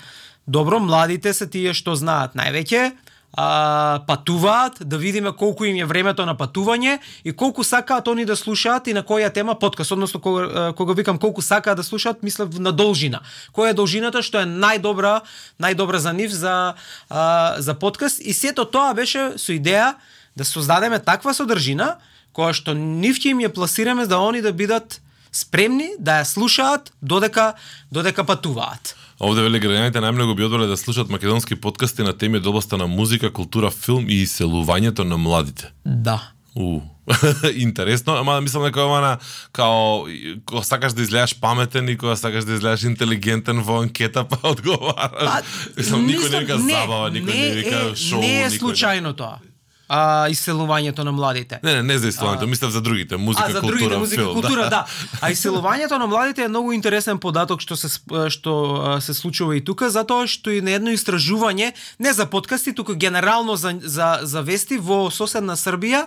добро 0.48 0.80
младите 0.80 1.32
се 1.36 1.46
тие 1.46 1.74
што 1.76 1.94
знаат 1.98 2.34
највеќе 2.38 2.92
а, 3.36 4.00
патуваат, 4.06 4.78
да 4.80 4.98
видиме 4.98 5.32
колку 5.32 5.64
им 5.64 5.76
е 5.76 5.84
времето 5.84 6.26
на 6.26 6.34
патување 6.36 6.98
и 7.24 7.32
колку 7.32 7.64
сакаат 7.64 8.08
они 8.08 8.24
да 8.24 8.36
слушаат 8.36 8.88
и 8.88 8.94
на 8.96 9.02
која 9.02 9.32
тема 9.32 9.54
подкаст, 9.54 9.92
односно 9.92 10.20
кога, 10.20 10.72
кога 10.72 10.92
викам 10.92 11.18
колку 11.18 11.42
сакаат 11.42 11.76
да 11.76 11.84
слушаат, 11.84 12.22
мислев 12.22 12.58
на 12.58 12.72
должина. 12.72 13.20
Која 13.52 13.70
е 13.70 13.78
должината 13.78 14.22
што 14.22 14.40
е 14.40 14.48
најдобра, 14.48 15.20
најдобра 15.60 15.96
за 15.96 16.12
нив 16.12 16.32
за 16.32 16.74
а, 17.10 17.56
за 17.58 17.74
подкаст 17.74 18.20
и 18.20 18.32
сето 18.32 18.64
тоа 18.64 18.94
беше 18.94 19.36
со 19.36 19.52
идеја 19.52 19.94
да 20.36 20.44
создадеме 20.44 20.98
таква 20.98 21.34
содржина 21.34 21.98
која 22.32 22.54
што 22.56 22.74
нив 22.74 23.20
ќе 23.20 23.34
им 23.34 23.44
ја 23.44 23.52
пласираме 23.52 24.06
да 24.06 24.18
они 24.18 24.40
да 24.40 24.52
бидат 24.52 25.00
спремни 25.32 25.92
да 25.98 26.22
ја 26.22 26.24
слушаат 26.24 26.92
додека 27.02 27.54
додека 27.92 28.24
патуваат. 28.24 28.96
Овде 29.18 29.42
вели 29.42 29.58
граѓаните 29.58 29.98
најмногу 29.98 30.36
би 30.38 30.44
одбрале 30.46 30.68
да 30.70 30.76
слушаат 30.78 31.10
македонски 31.10 31.56
подкасти 31.58 32.04
на 32.06 32.12
теми 32.14 32.38
од 32.38 32.46
областа 32.46 32.78
на 32.78 32.86
музика, 32.86 33.32
култура, 33.34 33.70
филм 33.74 34.06
и 34.06 34.22
иселувањето 34.22 35.02
на 35.02 35.18
младите. 35.18 35.72
Да. 35.84 36.20
У. 36.54 36.80
Интересно, 37.56 38.14
ама 38.20 38.40
мислам 38.40 38.62
дека 38.68 38.84
ова 38.84 39.00
на 39.00 39.18
као 39.52 40.06
кога 40.46 40.62
сакаш 40.62 40.92
да 40.92 41.02
изгледаш 41.02 41.34
паметен 41.40 41.88
и 41.88 41.96
кога 41.98 42.16
сакаш 42.16 42.44
да 42.44 42.54
изгледаш 42.54 42.84
интелигентен 42.84 43.62
во 43.62 43.82
анкета 43.82 44.24
па 44.30 44.38
одговараш. 44.42 45.42
мислам 45.76 46.06
никој 46.06 46.30
не 46.30 46.40
вика 46.40 46.58
забава, 46.58 47.10
никој 47.10 47.34
не, 47.34 47.50
вика 47.58 47.76
е, 47.90 47.96
шоу, 47.96 48.20
Не 48.20 48.42
е 48.46 48.50
случајно 48.54 49.16
тоа. 49.18 49.40
А, 49.88 50.28
иселувањето 50.28 51.04
на 51.04 51.12
младите. 51.12 51.60
Не, 51.62 51.74
не, 51.74 51.82
не 51.82 51.98
за 51.98 52.08
иселувањето, 52.08 52.46
мислев 52.46 52.70
за 52.70 52.80
другите, 52.80 53.16
музика, 53.16 53.46
а, 53.48 53.52
за 53.52 53.60
култура, 53.60 53.78
другите 53.78 53.98
музика, 53.98 54.22
филм. 54.22 54.34
култура, 54.34 54.68
да. 54.68 54.84
А 55.20 55.30
иселувањето 55.32 55.98
на 55.98 56.06
младите 56.06 56.44
е 56.44 56.48
многу 56.48 56.72
интересен 56.72 57.18
податок 57.18 57.64
што 57.64 57.76
се 57.76 57.88
што 58.28 58.52
а, 58.52 59.00
се 59.00 59.14
случува 59.14 59.56
и 59.56 59.64
тука, 59.64 59.90
затоа 59.90 60.28
што 60.28 60.52
и 60.52 60.60
на 60.60 60.76
едно 60.76 60.92
истражување, 60.92 61.72
не 61.98 62.12
за 62.12 62.26
подкасти, 62.26 62.74
туку 62.76 62.94
генерално 62.94 63.56
за 63.56 63.78
за 63.80 64.18
за 64.22 64.42
вести 64.42 64.76
во 64.76 65.08
соседна 65.10 65.56
Србија, 65.56 66.04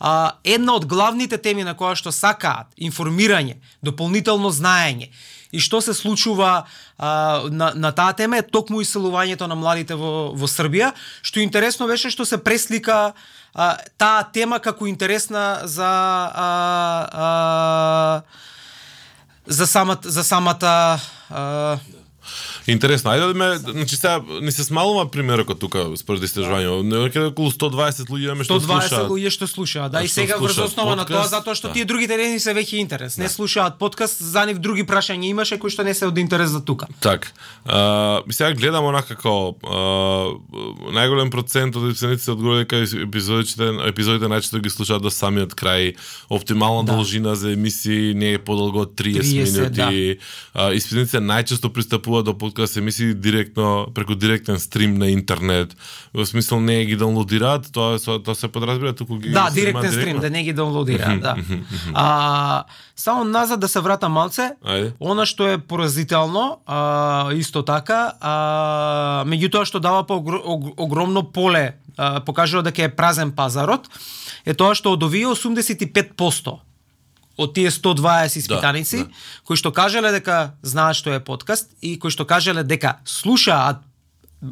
а, 0.00 0.32
една 0.44 0.74
од 0.74 0.86
главните 0.90 1.38
теми 1.38 1.62
на 1.62 1.78
која 1.78 1.94
што 1.94 2.10
сакаат 2.10 2.74
информирање, 2.76 3.60
дополнително 3.82 4.50
знаење 4.50 5.14
и 5.52 5.60
што 5.60 5.80
се 5.80 5.94
случува 5.94 6.66
а, 6.98 7.42
на, 7.50 7.72
на 7.74 7.92
таа 7.92 8.12
тема 8.12 8.38
е 8.38 8.46
токму 8.46 8.80
иселувањето 8.82 9.48
на 9.50 9.58
младите 9.58 9.94
во, 9.98 10.30
во 10.34 10.46
Србија, 10.46 10.92
што 11.22 11.40
интересно 11.40 11.86
беше 11.90 12.10
што 12.10 12.24
се 12.24 12.38
преслика 12.38 13.12
а, 13.54 13.76
таа 13.98 14.24
тема 14.32 14.60
како 14.60 14.86
интересна 14.86 15.60
за 15.64 15.90
а, 16.34 16.50
а, 17.12 18.22
за 19.46 19.66
самата 19.66 20.10
за 20.10 20.24
самата 20.24 21.00
а, 21.30 21.78
Интересно, 22.66 23.10
ајде 23.10 23.26
да 23.26 23.34
ме, 23.34 23.58
значи 23.58 23.96
сега 23.96 24.20
ни 24.40 24.52
се 24.52 24.64
смалува 24.64 25.10
примерокот 25.10 25.58
тука 25.58 25.86
според 25.96 26.22
истражување. 26.22 26.82
Некаде 26.82 27.26
околу 27.26 27.50
120 27.50 28.06
луѓе 28.06 28.24
имаме 28.24 28.44
што 28.44 28.60
120 28.60 28.60
слушаат. 28.60 29.08
луѓе 29.08 29.30
што 29.30 29.46
слушаат. 29.46 29.92
Да, 29.92 30.02
и 30.02 30.08
сега 30.08 30.36
врз 30.36 30.58
основа 30.58 30.96
на 30.96 31.04
тоа 31.04 31.24
затоа 31.26 31.54
што 31.54 31.68
Да. 31.68 31.74
тие 31.74 31.84
другите 31.84 32.16
не 32.16 32.38
се 32.38 32.54
веќе 32.54 32.80
интерес. 32.80 33.18
Не 33.18 33.28
слушаат 33.28 33.78
подкаст, 33.78 34.22
за 34.22 34.46
нив 34.46 34.58
други 34.58 34.84
прашања 34.84 35.24
имаше 35.24 35.58
кои 35.58 35.70
што 35.70 35.82
не 35.82 35.94
се 35.94 36.06
од 36.06 36.18
интерес 36.18 36.50
за 36.50 36.64
тука. 36.64 36.86
Так. 37.00 37.32
А, 37.64 38.22
и 38.28 38.32
сега 38.32 38.52
гледам 38.52 38.84
онака 38.84 39.14
како 39.14 39.54
најголем 40.92 41.30
процент 41.30 41.76
од 41.76 41.90
епизодите 41.90 42.30
одговори 42.30 42.64
дека 42.64 42.76
епизодите 42.76 43.70
епизодите 43.88 44.26
најчесто 44.26 44.60
ги 44.60 44.70
слушаат 44.70 45.02
до 45.02 45.10
самиот 45.10 45.54
крај. 45.54 45.96
Оптимална 46.28 46.84
Да. 46.84 46.92
должина 46.92 47.34
за 47.34 47.52
емисии 47.52 48.14
не 48.14 48.32
е 48.34 48.38
подолго 48.38 48.80
од 48.80 48.94
30, 48.94 49.22
30, 49.22 49.52
минути. 49.52 50.18
Да. 50.54 50.70
најчесто 51.20 51.68
пристапуваат 51.68 52.24
до 52.24 52.34
подкаст 52.50 52.76
емисии 52.76 53.14
директно 53.14 53.86
преку 53.94 54.14
директен 54.14 54.58
стрим 54.58 54.94
на 54.94 55.10
интернет. 55.10 55.76
Во 56.14 56.26
смисол 56.26 56.60
не 56.60 56.84
ги 56.84 56.96
даунлодираат, 56.96 57.70
тоа 57.72 57.98
тоа 57.98 58.34
се 58.34 58.48
подразбира 58.48 58.92
туку 58.92 59.18
ги 59.18 59.30
Да, 59.30 59.50
директен 59.54 59.92
стрим, 59.92 60.18
да 60.18 60.30
не 60.30 60.42
ги 60.42 60.52
даунлодираат, 60.52 61.20
да. 61.20 61.36
А, 61.94 62.64
само 62.96 63.24
назад 63.24 63.60
да 63.60 63.68
се 63.68 63.80
вратам 63.80 64.12
малце. 64.12 64.50
Ајде. 64.66 64.92
Она 65.00 65.26
што 65.26 65.46
е 65.46 65.58
поразително, 65.58 66.58
а, 66.66 67.30
исто 67.32 67.62
така, 67.62 68.18
а, 68.20 69.22
меѓутоа 69.26 69.64
што 69.64 69.78
дава 69.80 70.02
по 70.02 70.18
огр- 70.18 70.42
ог- 70.42 70.74
огромно 70.76 71.22
поле, 71.22 71.78
а, 71.96 72.20
покажува 72.20 72.62
дека 72.62 72.82
е 72.82 72.88
празен 72.90 73.30
пазарот, 73.32 73.86
е 74.44 74.54
тоа 74.54 74.74
што 74.74 74.90
од 74.98 75.02
овие 75.02 75.26
85% 75.30 76.58
од 77.40 77.54
тие 77.56 77.70
120 77.70 78.36
испитаници, 78.36 79.04
да. 79.04 79.20
кои 79.48 79.56
што 79.56 79.72
кажале 79.72 80.12
дека 80.12 80.56
знаат 80.62 81.00
што 81.00 81.14
е 81.16 81.20
подкаст 81.24 81.72
и 81.80 81.96
кои 81.98 82.12
што 82.12 82.28
кажале 82.28 82.64
дека 82.64 82.98
слушаат 83.04 83.86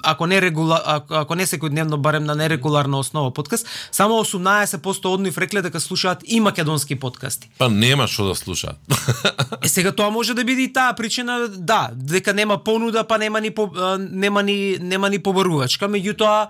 ако 0.03 0.27
не 0.27 0.41
регула, 0.41 0.83
ако, 0.85 1.15
ако 1.15 1.35
не 1.35 1.47
секојдневно 1.49 1.97
барем 1.97 2.25
на 2.25 2.35
нерегуларна 2.37 2.99
основа 2.99 3.31
подкаст, 3.33 3.67
само 3.91 4.21
18% 4.21 5.09
од 5.09 5.21
нив 5.21 5.39
рекле 5.39 5.63
дека 5.65 5.81
слушаат 5.81 6.21
и 6.25 6.41
македонски 6.41 6.99
подкасти. 7.01 7.49
Па 7.59 7.71
нема 7.73 8.07
што 8.07 8.29
да 8.29 8.35
слушаат. 8.35 8.77
Е 9.65 9.69
сега 9.69 9.93
тоа 9.93 10.11
може 10.11 10.35
да 10.35 10.45
биде 10.45 10.69
и 10.69 10.73
таа 10.73 10.93
причина, 10.93 11.49
да, 11.49 11.91
дека 11.93 12.35
нема 12.35 12.59
понуда, 12.65 13.05
па 13.05 13.19
нема 13.19 13.41
ни 13.41 13.51
по, 13.51 13.71
нема 13.99 14.43
ни 14.43 14.77
нема 14.81 15.09
ни 15.09 15.19
побарувачка, 15.19 15.89
меѓутоа 15.89 16.49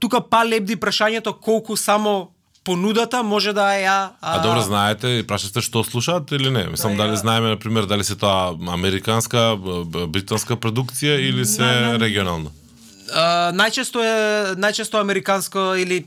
тука 0.00 0.20
па 0.20 0.44
лебди 0.44 0.76
прашањето 0.76 1.32
колку 1.40 1.76
само 1.76 2.33
понудата 2.64 3.22
може 3.22 3.52
да 3.52 3.68
ја 3.72 4.08
А 4.20 4.38
добро 4.38 4.60
знаете, 4.60 5.24
прашате 5.28 5.60
што 5.60 5.84
слушаат 5.84 6.32
или 6.32 6.50
не? 6.50 6.64
Мислам 6.66 6.96
Да, 6.96 7.04
дали 7.04 7.16
ја- 7.16 7.20
знаеме 7.20 7.48
на 7.48 7.56
пример 7.56 7.84
дали 7.84 8.04
се 8.04 8.16
тоа 8.16 8.56
американска, 8.68 9.56
британска 10.08 10.56
продукција 10.56 11.20
или 11.20 11.44
се 11.44 11.62
На- 11.62 11.80
на- 11.92 11.98
регионална? 11.98 12.50
А, 13.14 13.52
најчесто 13.52 14.00
е 14.00 14.14
најчесто 14.56 15.00
американско 15.00 15.74
или 15.76 16.06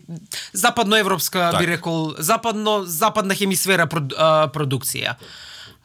западноевропска 0.54 1.52
Так. 1.52 1.60
би 1.60 1.68
рекол 1.68 2.14
западно 2.18 2.84
западна 2.86 3.36
хемисфера 3.36 3.86
прод, 3.88 4.14
а, 4.18 4.48
продукција. 4.50 5.14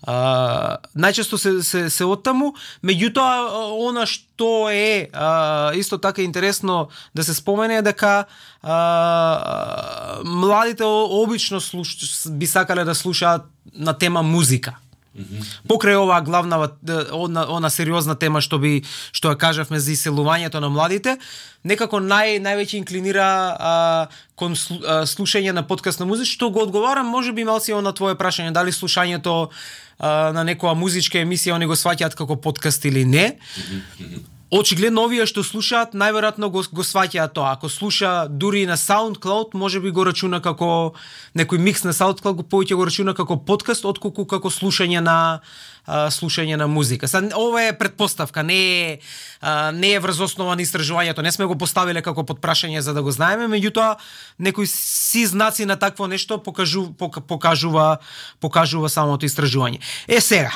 А, 0.02 0.78
најчесто 0.98 1.38
се 1.38 1.62
се 1.62 1.90
се 1.90 2.04
оттаму, 2.04 2.52
меѓутоа 2.82 3.70
она 3.86 4.06
што 4.06 4.66
е 4.74 5.08
а, 5.12 5.72
исто 5.78 5.98
така 5.98 6.22
интересно 6.22 6.88
да 7.14 7.24
се 7.24 7.34
спомене 7.34 7.76
е 7.78 7.82
дека 7.82 8.24
а, 8.62 10.18
младите 10.24 10.84
обично 10.84 11.60
слуш, 11.60 11.96
би 12.30 12.46
сакале 12.46 12.84
да 12.84 12.94
слушаат 12.94 13.46
на 13.74 13.94
тема 13.94 14.22
музика. 14.22 14.76
Покрај 15.68 15.98
оваа 16.00 16.22
главна 16.24 16.56
она, 17.12 17.44
она 17.44 17.70
сериозна 17.70 18.14
тема 18.16 18.40
што 18.40 18.58
би 18.58 18.84
што 19.12 19.28
ја 19.32 19.36
кажавме 19.36 19.80
за 19.80 19.92
иселувањето 19.92 20.60
на 20.60 20.70
младите, 20.72 21.18
некако 21.68 22.00
нај 22.00 22.40
највеќе 22.40 22.80
инклинира 22.80 23.28
а, 23.52 23.74
кон 24.34 24.56
слу, 24.56 24.80
а, 24.80 25.04
слушање 25.04 25.52
на 25.52 25.66
подкаст 25.68 26.00
на 26.00 26.08
музика, 26.08 26.32
што 26.32 26.50
го 26.50 26.64
одговарам 26.64 27.06
можеби 27.06 27.44
малци 27.44 27.76
на 27.76 27.92
твое 27.92 28.16
прашање 28.16 28.52
дали 28.56 28.72
слушањето 28.72 29.50
а, 29.98 30.32
на 30.32 30.48
некоја 30.48 30.72
музичка 30.74 31.20
емисија 31.20 31.60
они 31.60 31.68
го 31.68 31.76
сваќаат 31.76 32.16
како 32.16 32.36
подкаст 32.36 32.84
или 32.88 33.04
не. 33.04 33.36
Очигледно 34.52 35.06
овие 35.08 35.24
што 35.24 35.40
слушаат 35.40 35.94
најверојатно 35.96 36.50
го, 36.52 36.60
го 36.76 36.84
сваќаат 36.84 37.32
тоа. 37.32 37.54
Ако 37.56 37.70
слуша 37.72 38.26
дури 38.28 38.60
и 38.62 38.66
на 38.68 38.76
SoundCloud, 38.76 39.54
може 39.56 39.80
би 39.80 39.88
го 39.88 40.04
рачуна 40.04 40.42
како 40.44 40.92
некој 41.32 41.56
микс 41.56 41.86
на 41.88 41.94
SoundCloud, 41.96 42.42
го 42.42 42.44
повеќе 42.44 42.76
го 42.76 42.84
рачуна 42.84 43.14
како 43.16 43.38
подкаст 43.40 43.86
отколку 43.88 44.26
како 44.28 44.50
слушање 44.52 45.00
на 45.00 45.14
а, 45.86 46.10
слушање 46.12 46.58
на 46.60 46.66
музика. 46.68 47.08
Сад, 47.08 47.32
ова 47.32 47.62
е 47.64 47.72
предпоставка, 47.78 48.42
не 48.44 48.58
е 48.60 48.98
а, 49.40 49.72
не 49.72 49.94
е 49.96 50.02
врз 50.04 50.20
основа 50.20 50.52
на 50.52 50.66
истражувањето. 50.66 51.24
Не 51.24 51.32
сме 51.32 51.48
го 51.48 51.56
поставиле 51.56 52.02
како 52.04 52.20
подпрашање 52.20 52.84
за 52.84 52.92
да 52.92 53.00
го 53.00 53.08
знаеме, 53.08 53.48
меѓутоа 53.48 53.96
некои 54.38 54.68
си 54.68 55.24
знаци 55.32 55.64
на 55.64 55.78
такво 55.80 56.06
нешто 56.06 56.36
покажу, 56.36 56.90
покажува 57.00 58.04
покажува 58.36 58.92
самото 58.92 59.24
истражување. 59.24 59.80
Е 60.08 60.20
сега, 60.20 60.52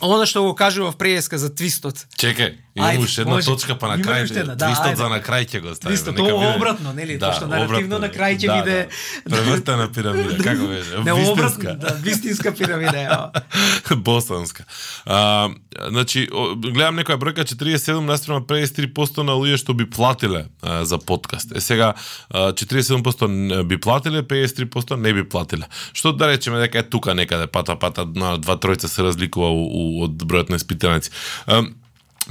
Оно 0.00 0.26
што 0.28 0.42
го 0.44 0.52
кажува 0.54 0.92
преска 0.92 1.38
за 1.40 1.48
твистот. 1.48 2.04
Чекај, 2.20 2.52
имам 2.76 2.98
уште 3.00 3.22
една 3.24 3.38
може. 3.40 3.46
точка 3.48 3.78
па 3.80 3.88
на 3.88 3.96
крај. 3.96 4.28
Да, 4.28 4.56
твистот 4.68 4.92
ајде. 4.92 5.00
за 5.00 5.08
на 5.08 5.20
крај 5.24 5.46
ќе 5.48 5.60
го 5.64 5.72
ставиме. 5.72 5.96
Твистот, 5.96 6.16
тоа 6.16 6.36
биде... 6.36 6.56
обратно, 6.56 6.92
нели? 6.92 7.16
Да, 7.16 7.32
што 7.32 7.48
наративно 7.48 7.98
на 8.04 8.10
крај 8.12 8.36
ќе 8.36 8.46
да, 8.46 8.56
биде 8.60 8.76
да. 9.24 9.30
превртена 9.32 9.86
пирамида, 9.88 10.36
како 10.48 10.68
беше? 10.68 11.00
Не, 11.00 11.12
обратно, 11.12 11.76
да, 11.80 11.94
вистинска 12.04 12.52
пирамида 12.52 12.98
е. 13.00 13.08
Босанска. 13.96 14.66
А, 15.06 15.48
значи, 15.88 16.26
гледам 16.60 17.00
некоја 17.00 17.16
бројка 17.16 17.48
47 17.48 18.04
наспрема 18.04 18.44
53% 18.44 19.24
на 19.24 19.32
луѓе 19.32 19.56
што 19.64 19.72
би 19.72 19.88
платиле 19.88 20.44
а, 20.60 20.84
за 20.84 20.98
подкаст. 20.98 21.56
Е 21.56 21.60
сега 21.64 21.94
47% 22.34 23.64
би 23.64 23.80
платиле, 23.80 24.22
53% 24.22 25.00
не 25.00 25.16
би 25.16 25.24
платиле. 25.24 25.64
Што 25.96 26.12
да 26.12 26.28
речеме 26.28 26.60
дека 26.60 26.84
е 26.84 26.88
тука 26.88 27.14
некаде 27.14 27.46
пата 27.46 27.78
пата 27.80 28.04
на 28.04 28.36
два 28.36 28.60
тројца 28.60 28.92
се 28.92 29.02
разликува 29.02 29.48
у, 29.48 29.64
од 30.06 30.24
бројот 30.24 30.50
на 30.50 30.60
испитаници. 30.60 31.10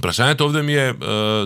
Прашањето 0.02 0.50
овде 0.50 0.62
ми 0.64 0.74
е, 0.74 0.88
е 0.88 0.94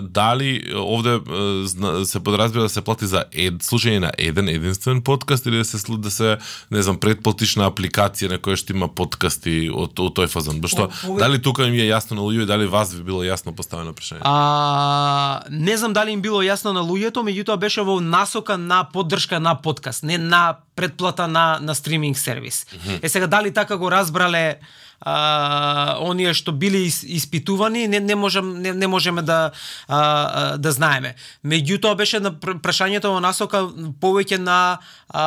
дали 0.02 0.74
овде 0.76 1.10
е, 1.10 2.04
се 2.04 2.20
подразбира 2.20 2.62
да 2.62 2.68
се 2.68 2.82
плати 2.82 3.06
за 3.06 3.24
ед, 3.32 3.62
слушање 3.62 3.98
на 3.98 4.10
еден 4.18 4.48
единствен 4.48 5.02
подкаст 5.02 5.46
или 5.46 5.56
да 5.56 5.64
се 5.64 5.78
да 5.98 6.10
се 6.10 6.36
не 6.70 6.82
знам 6.82 6.98
предплатиш 6.98 7.54
на 7.56 7.68
апликација 7.70 8.30
на 8.30 8.38
која 8.42 8.58
што 8.58 8.74
има 8.74 8.88
подкасти 8.88 9.70
од, 9.70 9.94
од 9.94 10.16
тој 10.18 10.26
фазон. 10.32 10.58
Башто 10.60 10.88
дали 11.18 11.38
тука 11.42 11.68
ми 11.70 11.78
е 11.78 11.90
јасно 11.92 12.18
на 12.18 12.26
луѓето 12.26 12.50
дали 12.50 12.66
вас 12.66 12.94
ви 12.94 13.04
било 13.06 13.22
јасно 13.22 13.54
поставено 13.54 13.94
прашање? 13.94 14.20
А, 14.26 15.42
не 15.50 15.76
знам 15.76 15.94
дали 15.94 16.10
им 16.10 16.22
било 16.22 16.42
јасно 16.42 16.74
на 16.74 16.82
луѓето, 16.82 17.22
меѓутоа 17.22 17.56
беше 17.56 17.86
во 17.86 18.00
насока 18.00 18.58
на 18.58 18.82
поддршка 18.84 19.40
на 19.40 19.54
подкаст, 19.54 20.02
не 20.02 20.18
на 20.18 20.58
предплата 20.74 21.28
на 21.28 21.58
на 21.62 21.74
стриминг 21.74 22.18
сервис. 22.18 22.66
Mm 22.66 22.78
-hmm. 22.78 22.98
Е 23.02 23.08
сега 23.08 23.26
дали 23.26 23.54
така 23.54 23.76
го 23.76 23.90
разбрале 23.90 24.58
а, 25.00 25.96
оние 26.00 26.34
што 26.34 26.52
били 26.52 26.84
испитувани, 26.86 27.88
не, 27.88 28.00
не, 28.00 28.14
можем, 28.14 28.60
не, 28.62 28.72
не 28.72 28.86
можеме 28.86 29.22
да, 29.22 29.50
а, 29.88 30.56
да 30.56 30.72
знаеме. 30.72 31.14
Меѓутоа 31.44 31.96
беше 31.96 32.20
на 32.20 32.32
прашањето 32.36 33.14
во 33.14 33.20
насока 33.20 33.64
повеќе 34.00 34.38
на, 34.38 34.78
а, 35.08 35.24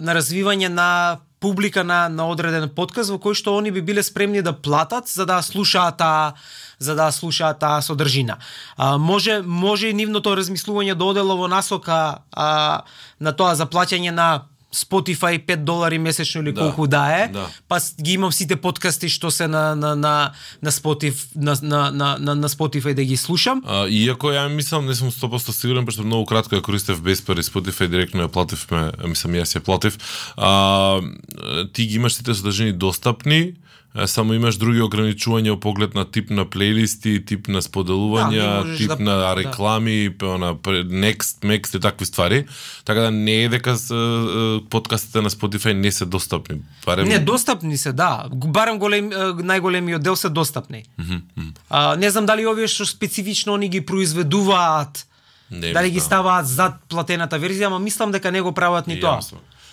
на 0.00 0.14
развивање 0.14 0.68
на 0.68 1.18
публика 1.42 1.84
на, 1.84 2.08
на 2.08 2.28
одреден 2.30 2.68
подкаст 2.70 3.10
во 3.10 3.18
кој 3.18 3.34
што 3.34 3.56
они 3.58 3.72
би 3.74 3.82
биле 3.82 4.02
спремни 4.06 4.42
да 4.46 4.52
платат 4.54 5.10
за 5.10 5.26
да 5.26 5.42
слушаат 5.42 5.98
таа 5.98 6.34
за 6.78 6.94
да 6.94 7.10
слушаат 7.12 7.58
таа 7.58 7.82
содржина. 7.82 8.38
А, 8.76 8.98
може 8.98 9.42
може 9.42 9.90
и 9.90 9.94
нивното 9.94 10.36
размислување 10.38 10.94
да 10.94 11.04
одело 11.04 11.36
во 11.38 11.50
насока 11.50 12.22
а, 12.30 12.82
на 13.20 13.32
тоа 13.34 13.54
за 13.58 13.66
плаќање 13.66 14.10
на 14.10 14.28
Spotify 14.74 15.46
5 15.46 15.56
долари 15.56 15.98
месечно 15.98 16.40
или 16.42 16.52
да, 16.52 16.60
колку 16.60 16.86
да 16.86 17.22
е, 17.24 17.28
да. 17.28 17.48
па 17.68 17.80
ги 18.02 18.12
имам 18.12 18.32
сите 18.32 18.56
подкасти 18.56 19.08
што 19.08 19.30
се 19.30 19.48
на 19.48 19.74
на 19.76 19.94
на 19.96 20.32
на 20.62 20.70
Spotify 20.70 21.26
на 21.36 21.56
на 21.62 21.90
на 21.90 22.16
на, 22.18 22.34
на 22.34 22.48
Spotify 22.48 22.94
да 22.94 23.04
ги 23.04 23.16
слушам. 23.16 23.62
А, 23.66 23.86
иако 23.88 24.32
ја 24.32 24.48
мислам 24.48 24.86
не 24.86 24.94
сум 24.94 25.10
100% 25.10 25.52
сигурен 25.52 25.84
пошто 25.86 26.02
многу 26.02 26.24
кратко 26.26 26.56
ја 26.56 26.62
користев 26.62 27.02
без 27.02 27.20
пари 27.20 27.42
Spotify 27.44 27.88
директно 27.88 28.24
ја 28.24 28.32
плативме, 28.32 28.92
мислам 29.04 29.36
јас 29.36 29.56
ја 29.56 29.60
платив. 29.60 29.98
А, 30.36 31.00
ти 31.72 31.86
ги 31.86 32.00
имаш 32.00 32.16
сите 32.16 32.34
содржини 32.34 32.72
достапни, 32.72 33.52
само 34.06 34.34
имаш 34.34 34.56
други 34.56 34.80
ограничувања 34.80 35.52
во 35.52 35.58
поглед 35.60 35.94
на 35.94 36.04
тип 36.08 36.30
на 36.32 36.46
плейлисти, 36.48 37.18
тип 37.20 37.48
на 37.52 37.60
споделувања, 37.60 38.46
да, 38.64 38.76
тип 38.76 38.88
да, 38.88 38.96
на 39.04 39.16
да. 39.20 39.32
реклами, 39.36 40.08
да. 40.08 40.38
на 40.38 40.54
next, 40.56 41.44
next 41.44 41.76
и 41.76 41.80
такви 41.80 42.06
ствари. 42.06 42.44
Така 42.84 43.00
да 43.00 43.10
не 43.10 43.44
е 43.44 43.48
дека 43.48 43.76
подкастите 44.70 45.20
на 45.20 45.30
Spotify 45.30 45.72
не 45.72 45.92
се 45.92 46.04
достапни. 46.04 46.60
Барем... 46.86 47.08
Не, 47.08 47.18
достапни 47.18 47.76
се, 47.76 47.92
да. 47.92 48.28
Барем 48.32 48.78
голем, 48.78 49.10
најголемиот 49.12 49.98
дел 49.98 50.16
се 50.16 50.28
достапни. 50.28 50.84
Mm 51.00 51.20
-hmm. 51.36 51.52
а, 51.68 51.96
не 51.96 52.10
знам 52.10 52.26
дали 52.26 52.46
овие 52.46 52.68
што 52.68 52.86
специфично 52.86 53.54
они 53.54 53.68
ги 53.68 53.80
произведуваат, 53.80 55.06
не, 55.50 55.72
дали 55.72 55.90
ги 55.90 56.00
ставаат 56.00 56.46
зад 56.46 56.80
платената 56.88 57.38
верзија, 57.38 57.66
ама 57.66 57.78
мислам 57.78 58.12
дека 58.12 58.32
не 58.32 58.40
го 58.40 58.52
прават 58.52 58.86
ни 58.86 59.00
тоа. 59.00 59.20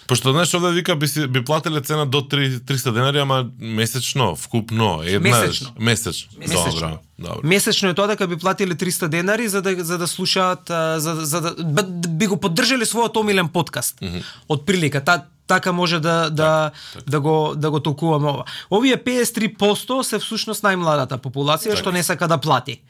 Пошто 0.10 0.32
знаеш 0.32 0.54
овде 0.54 0.72
вика 0.72 0.95
би 0.95 1.08
си, 1.08 1.28
би 1.28 1.43
платиле 1.45 1.82
цена 1.82 2.06
до 2.06 2.22
3, 2.22 2.60
300 2.60 2.93
денари, 2.93 3.19
ама 3.19 3.45
месечно, 3.60 4.36
вкупно, 4.36 5.02
една 5.06 5.30
месечно. 5.30 5.69
Месечно. 5.80 6.32
месечно. 6.39 6.72
Добра, 6.72 6.98
добра. 7.19 7.48
Месечно 7.48 7.89
е 7.89 7.93
тоа 7.93 8.08
дека 8.10 8.28
би 8.28 8.38
платиле 8.38 8.74
300 8.74 9.08
денари 9.08 9.48
за 9.48 9.62
да 9.62 9.76
за 9.84 9.98
да 9.98 10.08
слушаат 10.08 10.65
за 10.98 11.13
за 11.22 11.41
да 11.41 11.84
би 12.10 12.26
го 12.26 12.38
поддржале 12.41 12.89
својот 12.89 13.22
омилен 13.22 13.48
подкаст. 13.54 14.02
Mm 14.02 14.10
-hmm. 14.10 14.24
Од 14.50 14.65
прилика 14.65 15.04
та 15.04 15.26
така 15.48 15.72
може 15.72 16.00
да 16.00 16.30
да 16.30 16.72
так, 16.93 17.04
так. 17.04 17.10
да 17.10 17.19
го 17.19 17.54
да 17.56 17.72
го 17.72 17.80
толкуваме 17.80 18.30
ова. 18.30 18.43
Овие 18.72 18.98
53% 18.98 20.02
се 20.02 20.17
всушност 20.19 20.63
најмладата 20.63 21.22
популација 21.22 21.69
так. 21.69 21.80
што 21.80 21.91
не 21.91 22.04
сака 22.04 22.28
да 22.28 22.38
плати 22.38 22.82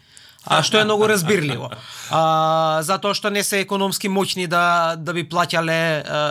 а 0.45 0.63
што 0.63 0.79
е 0.79 0.85
многу 0.87 1.07
разбирливо. 1.07 1.69
А, 2.09 2.79
затоа 2.83 3.13
што 3.13 3.29
не 3.29 3.43
се 3.43 3.59
економски 3.65 4.09
моќни 4.09 4.47
да 4.47 4.95
да 4.95 5.13
би 5.13 5.25
плаќале 5.27 5.79
а, 5.99 6.21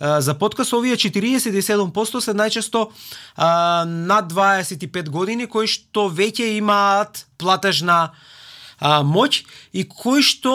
а, 0.00 0.20
за 0.20 0.34
подкаст, 0.34 0.72
овие 0.76 0.96
47% 0.96 2.20
се 2.20 2.36
најчесто 2.36 2.90
а, 3.36 3.84
над 3.88 4.32
25 4.32 5.08
години 5.08 5.46
кои 5.46 5.66
што 5.66 6.08
веќе 6.12 6.56
имаат 6.60 7.24
платежна 7.40 8.12
а, 8.78 9.00
моќ 9.00 9.40
и 9.72 9.88
кои 9.88 10.22
што 10.22 10.52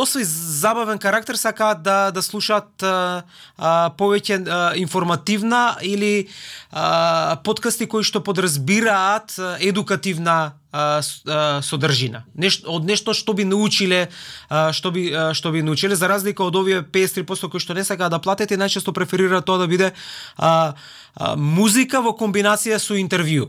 освен 0.00 0.24
забавен 0.24 0.98
карактер 0.98 1.36
сакаат 1.36 1.82
да 1.82 2.10
да 2.10 2.22
слушаат 2.22 2.82
а, 2.82 3.24
а, 3.58 3.92
повеќе 3.92 4.40
а, 4.40 4.72
информативна 4.76 5.76
или 5.82 6.28
а, 6.72 7.36
подкасти 7.44 7.86
кои 7.86 8.02
што 8.02 8.24
подразбираат 8.24 9.36
едукативна 9.60 10.56
а, 10.76 11.00
а, 11.26 11.62
содржина. 11.62 12.24
Нешто 12.34 12.68
од 12.76 12.84
нешто 12.84 13.14
што 13.16 13.32
би 13.32 13.46
научиле, 13.48 14.06
а, 14.48 14.72
што 14.76 14.92
би 14.92 15.08
а, 15.08 15.32
што 15.34 15.52
би 15.54 15.64
научиле 15.64 15.96
за 15.96 16.08
разлика 16.10 16.44
од 16.44 16.56
овие 16.56 16.82
53% 16.84 17.48
кои 17.48 17.62
што 17.62 17.74
не 17.74 17.84
сакаат 17.84 18.12
да 18.12 18.20
платат 18.20 18.52
и 18.52 18.60
најчесто 18.60 18.92
преферираат 18.92 19.46
тоа 19.48 19.62
да 19.62 19.68
биде 19.70 19.92
а, 20.36 20.74
а, 21.14 21.36
музика 21.36 22.02
во 22.04 22.12
комбинација 22.12 22.78
со 22.82 22.98
интервју. 23.00 23.48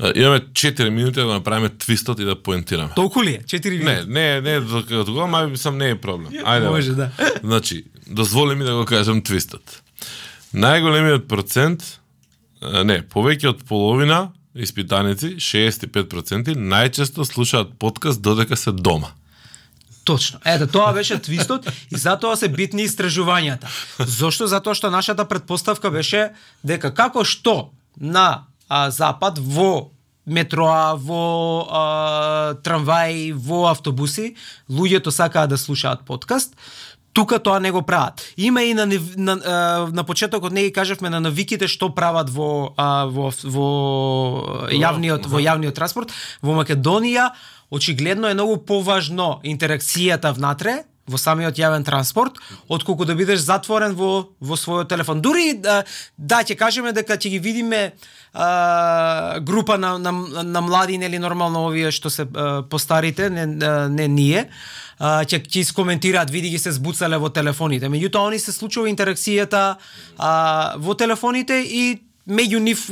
Имаме 0.00 0.40
4 0.56 0.90
минути 0.90 1.20
да 1.20 1.26
направиме 1.26 1.68
твистот 1.68 2.18
и 2.18 2.24
да 2.24 2.34
поентираме. 2.34 2.90
Толку 2.96 3.22
ли 3.22 3.34
е? 3.38 3.42
4 3.44 3.70
минути? 3.70 3.84
Не, 3.84 4.40
не, 4.40 4.40
не, 4.40 4.60
не 4.60 5.04
тоа, 5.04 5.24
ама 5.24 5.56
сам 5.56 5.78
не 5.78 5.90
е 5.90 6.00
проблем. 6.00 6.32
Ајде. 6.42 6.68
Може, 6.68 6.96
да. 6.98 7.10
Значи, 7.44 7.84
дозволи 8.06 8.54
ми 8.54 8.64
да 8.64 8.74
го 8.74 8.84
кажам 8.84 9.22
твистот. 9.22 9.82
Најголемиот 10.54 11.28
процент, 11.30 12.00
не, 12.60 13.02
повеќе 13.06 13.54
од 13.54 13.64
половина 13.68 14.32
испитаници, 14.54 15.36
65%, 15.36 16.54
најчесто 16.56 17.24
слушаат 17.24 17.74
подкаст 17.78 18.22
додека 18.22 18.56
се 18.56 18.72
дома. 18.72 19.12
Точно. 20.04 20.40
Ете, 20.44 20.66
тоа 20.66 20.92
беше 20.92 21.18
твистот 21.22 21.68
и 21.90 21.98
затоа 21.98 22.36
се 22.36 22.48
битни 22.48 22.86
истражувањата. 22.88 23.68
Зошто? 24.00 24.48
Затоа 24.50 24.74
што 24.74 24.90
нашата 24.90 25.28
предпоставка 25.28 25.90
беше 25.90 26.30
дека 26.66 26.90
како 26.94 27.24
што 27.24 27.70
на 28.00 28.46
а, 28.66 28.90
запад 28.90 29.38
во 29.38 29.92
метроа, 30.26 30.96
во 30.96 31.66
а, 31.68 32.54
трамваи, 32.64 33.30
во 33.32 33.68
автобуси, 33.70 34.34
луѓето 34.70 35.12
сакаат 35.14 35.50
да 35.50 35.58
слушаат 35.58 36.02
подкаст, 36.06 36.56
тука 37.12 37.38
тоа 37.38 37.60
не 37.60 37.70
го 37.70 37.82
прават. 37.82 38.22
Има 38.36 38.62
и 38.62 38.74
на 38.74 38.86
на, 38.86 39.36
на 39.92 40.04
почетокот 40.04 40.52
не 40.52 40.62
ги 40.62 40.72
кажавме 40.72 41.10
на 41.10 41.20
навиките 41.20 41.68
што 41.68 41.94
прават 41.94 42.30
во 42.30 42.74
во 43.10 43.30
во 43.44 43.68
јавниот 44.70 45.26
во 45.26 45.40
јавниот 45.40 45.74
транспорт 45.74 46.12
во 46.42 46.54
Македонија 46.54 47.30
очигледно 47.70 48.30
е 48.30 48.34
многу 48.34 48.56
поважно 48.56 49.40
интеракцијата 49.44 50.32
внатре 50.34 50.84
во 51.10 51.18
самиот 51.18 51.58
јавен 51.58 51.84
транспорт, 51.84 52.38
отколку 52.68 53.04
да 53.04 53.16
бидеш 53.18 53.40
затворен 53.42 53.96
во 53.98 54.30
во 54.40 54.56
својот 54.56 54.88
телефон. 54.88 55.22
Дури 55.22 55.54
да, 55.58 55.82
да 56.16 56.42
ќе 56.46 56.54
кажеме 56.56 56.92
дека 56.94 57.18
ќе 57.18 57.34
ги 57.34 57.40
видиме 57.42 57.80
а, 58.32 59.40
група 59.40 59.78
на, 59.78 59.98
на, 59.98 60.12
на 60.44 60.60
млади, 60.60 60.98
нели 60.98 61.18
нормално 61.18 61.66
овие 61.66 61.90
што 61.90 62.10
се 62.10 62.28
а, 62.30 62.62
постарите, 62.62 63.30
не, 63.30 63.46
не 63.46 64.06
ние, 64.08 64.46
а, 64.46 64.54
ќе 65.00 65.40
ќе 65.40 65.64
искоментираат, 65.64 66.30
види 66.30 66.50
ги 66.52 66.58
се 66.58 66.72
збуцале 66.76 67.16
во 67.16 67.30
телефоните. 67.32 67.88
Меѓутоа 67.88 68.28
они 68.28 68.38
се 68.38 68.52
случува 68.52 68.90
интеракцијата 68.90 69.76
а, 70.18 70.76
во 70.76 70.94
телефоните 70.94 71.62
и 71.64 71.98
меѓу 72.28 72.58
нив 72.58 72.86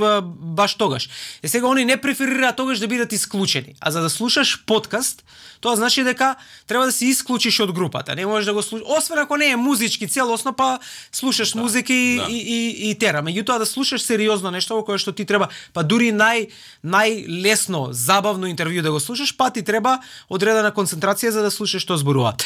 баш 0.56 0.74
тогаш. 0.74 1.08
Е 1.42 1.48
сега 1.48 1.68
они 1.68 1.84
не 1.84 1.96
преферираат 1.96 2.56
тогаш 2.56 2.78
да 2.78 2.88
бидат 2.88 3.12
исклучени. 3.12 3.74
А 3.80 3.90
за 3.90 4.02
да 4.02 4.10
слушаш 4.10 4.64
подкаст, 4.66 5.24
тоа 5.60 5.76
значи 5.76 6.04
дека 6.04 6.36
треба 6.66 6.86
да 6.86 6.92
се 6.92 7.06
исклучиш 7.06 7.60
од 7.60 7.72
групата. 7.72 8.14
Не 8.14 8.26
можеш 8.26 8.46
да 8.46 8.54
го 8.54 8.62
слушаш, 8.62 8.86
освен 8.88 9.18
ако 9.18 9.36
не 9.36 9.50
е 9.50 9.56
музички 9.56 10.08
целосно, 10.08 10.52
па 10.52 10.78
слушаш 11.12 11.52
да, 11.52 11.60
музика 11.60 11.92
и, 11.92 12.16
да. 12.16 12.26
и, 12.30 12.38
и, 12.38 12.90
и 12.90 12.98
тера. 12.98 13.22
Меѓутоа 13.22 13.58
да 13.58 13.66
слушаш 13.66 14.02
сериозно 14.02 14.50
нешто 14.50 14.74
во 14.74 14.84
кое 14.84 14.98
што 14.98 15.12
ти 15.12 15.24
треба, 15.24 15.48
па 15.72 15.82
дури 15.82 16.12
нај 16.12 16.48
најлесно, 16.84 17.92
забавно 17.92 18.48
интервју 18.48 18.82
да 18.82 18.90
го 18.90 19.00
слушаш, 19.00 19.36
па 19.36 19.50
ти 19.50 19.62
треба 19.62 20.00
одредена 20.28 20.72
концентрација 20.72 21.30
за 21.30 21.42
да 21.42 21.50
слушаш 21.50 21.82
што 21.82 21.96
зборуваат. 21.96 22.44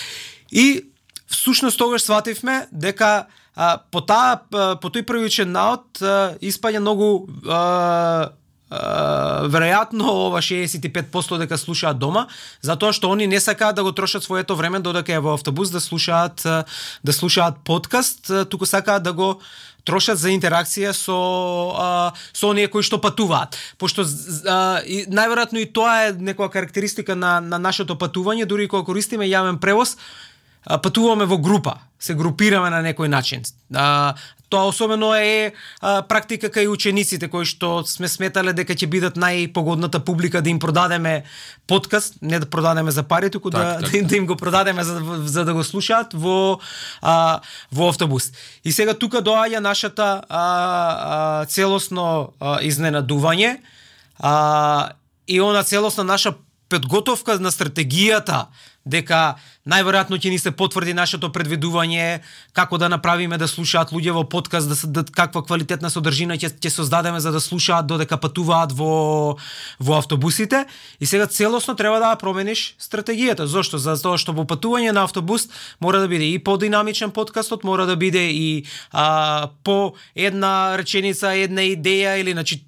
И 0.50 0.84
всушност 1.28 1.78
тогаш 1.78 2.02
свативме 2.02 2.66
дека 2.72 3.26
а, 3.54 3.78
по 3.90 4.00
таа 4.00 4.40
по 4.50 4.88
тој 4.88 5.04
првичен 5.08 5.52
наод 5.52 6.00
испаѓа 6.40 6.80
многу 6.80 7.28
а, 7.48 8.32
а, 8.70 9.48
веројатно 9.52 10.08
ова 10.28 10.40
65% 10.40 11.38
дека 11.44 11.58
слушаат 11.58 11.98
дома, 11.98 12.26
затоа 12.60 12.92
што 12.92 13.12
они 13.12 13.26
не 13.26 13.40
сакаат 13.40 13.76
да 13.76 13.82
го 13.82 13.92
трошат 13.92 14.24
своето 14.24 14.56
време 14.56 14.80
додека 14.80 15.12
е 15.12 15.20
во 15.20 15.34
автобус 15.34 15.70
да 15.70 15.80
слушаат 15.80 16.42
да 17.04 17.12
слушаат 17.12 17.60
подкаст, 17.64 18.32
туку 18.48 18.66
сакаат 18.66 19.02
да 19.02 19.12
го 19.12 19.40
трошат 19.84 20.18
за 20.18 20.30
интеракција 20.32 20.92
со 20.96 21.18
а, 21.74 21.88
со 22.32 22.50
оние 22.50 22.68
кои 22.70 22.82
што 22.86 23.00
патуваат. 23.02 23.58
Пошто 23.78 24.04
а, 24.04 24.80
и, 24.86 25.04
најверојатно 25.10 25.62
и 25.62 25.68
тоа 25.68 26.08
е 26.08 26.12
некоја 26.14 26.52
карактеристика 26.52 27.16
на 27.18 27.40
на 27.40 27.58
нашето 27.58 27.98
патување, 27.98 28.46
дури 28.46 28.68
кога 28.68 28.86
користиме 28.86 29.26
јавен 29.26 29.58
превоз, 29.60 29.96
патуваме 30.66 31.24
во 31.24 31.38
група, 31.38 31.78
се 31.98 32.14
групираме 32.14 32.70
на 32.70 32.82
некој 32.82 33.08
начин. 33.08 33.42
А, 33.74 34.14
тоа 34.48 34.68
особено 34.68 35.14
е 35.14 35.52
а, 35.80 36.02
практика 36.02 36.50
кај 36.52 36.68
учениците 36.70 37.28
кои 37.30 37.46
што 37.48 37.82
сме 37.88 38.08
сметале 38.10 38.52
дека 38.52 38.74
ќе 38.74 38.86
бидат 38.90 39.18
најпогодната 39.18 40.02
публика 40.04 40.42
да 40.42 40.50
им 40.50 40.58
продадеме 40.62 41.24
подкаст, 41.66 42.18
не 42.22 42.38
да 42.38 42.46
продадеме 42.46 42.90
за 42.90 43.02
пари, 43.02 43.30
туку 43.30 43.50
так, 43.50 43.62
да, 43.62 43.80
так, 43.80 43.90
да, 43.90 43.98
им, 43.98 44.06
да 44.06 44.16
им 44.16 44.26
го 44.26 44.36
продадеме 44.36 44.84
за, 44.84 45.00
за 45.24 45.44
да 45.44 45.54
го 45.54 45.64
слушаат 45.64 46.14
во 46.14 46.60
а, 47.02 47.40
во 47.72 47.88
автобус. 47.88 48.32
И 48.64 48.72
сега 48.72 48.94
тука 48.94 49.22
доаѓа 49.22 49.58
нашата 49.58 50.22
а, 50.28 50.42
а, 50.42 51.46
целосно 51.46 52.34
а, 52.40 52.58
изненадување 52.62 53.58
а, 54.18 54.92
и 55.26 55.40
она 55.40 55.62
целосна 55.62 56.04
наша 56.04 56.34
подготовка 56.68 57.38
на 57.40 57.50
стратегијата 57.50 58.46
дека 58.84 59.36
најверојатно 59.68 60.18
ќе 60.18 60.30
ни 60.30 60.38
се 60.42 60.50
потврди 60.50 60.94
нашето 60.94 61.30
предвидување 61.32 62.20
како 62.52 62.78
да 62.78 62.88
направиме 62.90 63.38
да 63.38 63.46
слушаат 63.48 63.92
луѓе 63.94 64.14
во 64.16 64.24
подкаст, 64.28 64.68
да, 64.68 65.02
да 65.02 65.04
каква 65.06 65.44
квалитетна 65.46 65.90
содржина 65.90 66.34
ќе 66.34 66.50
ќе 66.58 66.70
создадеме 66.70 67.20
за 67.22 67.30
да 67.32 67.40
слушаат 67.40 67.86
додека 67.86 68.18
патуваат 68.18 68.72
во 68.74 69.38
во 69.78 69.98
автобусите 69.98 70.66
и 71.00 71.06
сега 71.06 71.26
целосно 71.26 71.74
треба 71.78 72.00
да 72.02 72.14
промениш 72.16 72.74
стратегијата. 72.80 73.46
Зошто? 73.46 73.78
Затоа 73.78 74.18
што 74.18 74.34
во 74.34 74.44
патување 74.44 74.90
на 74.90 75.04
автобус 75.06 75.48
мора 75.80 76.02
да 76.02 76.08
биде 76.08 76.32
и 76.34 76.38
подинамичен 76.38 77.10
подкастот, 77.10 77.64
мора 77.64 77.86
да 77.86 77.96
биде 77.96 78.30
и 78.30 78.64
а, 78.90 79.48
по 79.64 79.94
една 80.14 80.76
реченица, 80.78 81.34
една 81.38 81.62
идеја 81.62 82.18
или 82.20 82.32
значи 82.32 82.64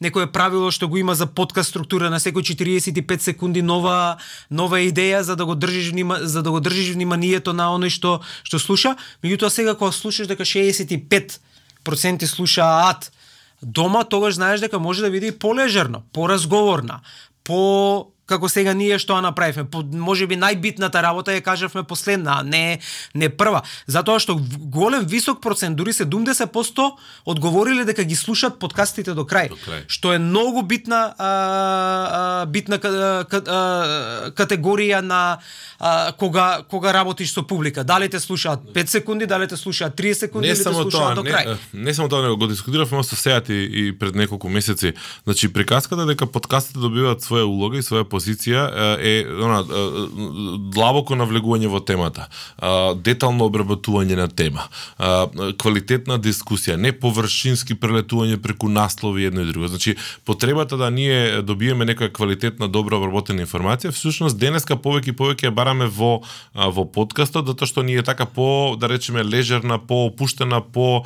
некое 0.00 0.26
правило 0.32 0.70
што 0.70 0.88
го 0.88 0.96
има 0.96 1.14
за 1.14 1.26
подкаст 1.26 1.70
структура 1.70 2.10
на 2.10 2.20
секој 2.20 2.40
45 2.40 3.20
секунди 3.20 3.62
нова 3.62 4.16
нова 4.50 4.80
идеја 4.80 5.20
за 5.20 5.36
да 5.36 5.44
го 5.44 5.54
држиш 5.54 5.90
внима, 5.92 6.18
за 6.22 6.37
да 6.42 6.50
го 6.50 6.60
држиш 6.60 6.92
вниманието 6.94 7.52
на 7.52 7.70
оној 7.74 7.88
што 7.88 8.20
што 8.42 8.58
слуша, 8.58 8.96
меѓутоа 9.24 9.48
сега 9.48 9.74
кога 9.74 9.92
слушаш 9.92 10.26
дека 10.26 10.44
65% 10.44 11.38
слушаат 12.26 13.12
дома, 13.62 14.04
тогаш 14.04 14.34
знаеш 14.34 14.60
дека 14.60 14.78
може 14.78 15.02
да 15.02 15.10
биде 15.10 15.26
и 15.26 15.38
полежерно, 15.38 16.02
поразговорна, 16.12 17.00
по 17.44 18.12
како 18.28 18.48
сега 18.48 18.74
ние 18.76 18.98
што 19.00 19.18
направивме. 19.24 19.64
По, 19.70 19.82
може 19.82 20.26
би 20.28 20.36
најбитната 20.36 21.02
работа 21.02 21.32
ја 21.32 21.42
кажавме 21.42 21.82
последна, 21.82 22.40
а 22.40 22.42
не 22.42 22.78
не 23.14 23.28
прва. 23.28 23.62
Затоа 23.86 24.20
што 24.20 24.36
голем 24.38 25.06
висок 25.08 25.40
процент, 25.42 25.76
дури 25.76 25.92
70% 25.96 26.90
одговориле 27.24 27.84
дека 27.88 28.04
ги 28.04 28.16
слушаат 28.16 28.58
подкастите 28.58 29.14
до 29.14 29.24
крај, 29.24 29.48
до 29.48 29.56
крај. 29.56 29.84
што 29.88 30.12
е 30.12 30.18
многу 30.18 30.62
битна 30.62 31.14
а, 31.18 31.30
а, 31.30 32.46
битна 32.46 32.76
а, 32.76 33.24
а, 33.24 34.30
категорија 34.36 35.00
на 35.00 35.38
а, 35.78 36.12
кога 36.12 36.62
кога 36.68 36.92
работиш 36.92 37.32
со 37.32 37.42
публика. 37.42 37.84
Дали 37.84 38.08
те 38.08 38.20
слушаат 38.20 38.60
5 38.74 38.86
секунди, 38.86 39.26
дали 39.26 39.48
те 39.48 39.56
слушаат 39.56 39.96
30 39.96 40.12
секунди 40.12 40.48
не 40.48 40.52
или 40.52 40.58
те 40.58 40.62
слушаат 40.62 40.90
тоа, 40.90 41.14
до 41.14 41.22
крај. 41.22 41.56
Не, 41.72 41.84
не 41.84 41.94
само 41.94 42.08
тоа, 42.08 42.22
него 42.22 42.36
го 42.36 42.46
дискутиравме 42.46 43.02
со 43.02 43.16
сеат 43.16 43.48
и, 43.48 43.68
и 43.72 43.98
пред 43.98 44.14
неколку 44.14 44.48
месеци. 44.48 44.94
Значи 45.24 45.52
приказката 45.52 46.06
дека 46.06 46.26
подкастите 46.26 46.78
добиваат 46.78 47.22
своја 47.22 47.46
улога 47.48 47.78
и 47.78 47.82
своја 47.82 48.04
позиција 48.18 48.66
е 48.98 49.14
она 49.38 49.62
длабоко 50.74 51.16
навлегување 51.18 51.70
во 51.70 51.80
темата, 51.80 52.28
детално 53.06 53.46
обработување 53.48 54.18
на 54.18 54.28
тема, 54.28 54.66
квалитетна 55.58 56.18
дискусија, 56.18 56.76
не 56.76 56.92
површински 56.92 57.78
прелетување 57.78 58.40
преку 58.42 58.68
наслови 58.68 59.28
едно 59.30 59.46
и 59.46 59.52
друго. 59.52 59.68
Значи 59.68 59.96
потребата 60.26 60.76
да 60.76 60.90
ние 60.90 61.42
добиеме 61.42 61.86
некоја 61.88 62.12
квалитетна 62.12 62.68
добро 62.68 62.98
обработена 62.98 63.44
информација, 63.46 63.94
всушност 63.94 64.38
денеска 64.38 64.76
повеќе 64.76 65.14
и 65.14 65.16
повеќе 65.16 65.48
ја 65.48 65.54
бараме 65.54 65.86
во 65.86 66.18
во 66.54 66.84
подкастот 66.84 67.46
затоа 67.46 67.68
што 67.68 67.82
ние 67.86 68.02
така 68.02 68.26
по 68.26 68.76
да 68.80 68.88
речеме 68.88 69.24
лежерна, 69.24 69.78
по 69.78 70.06
опуштена, 70.06 70.60
по 70.60 71.04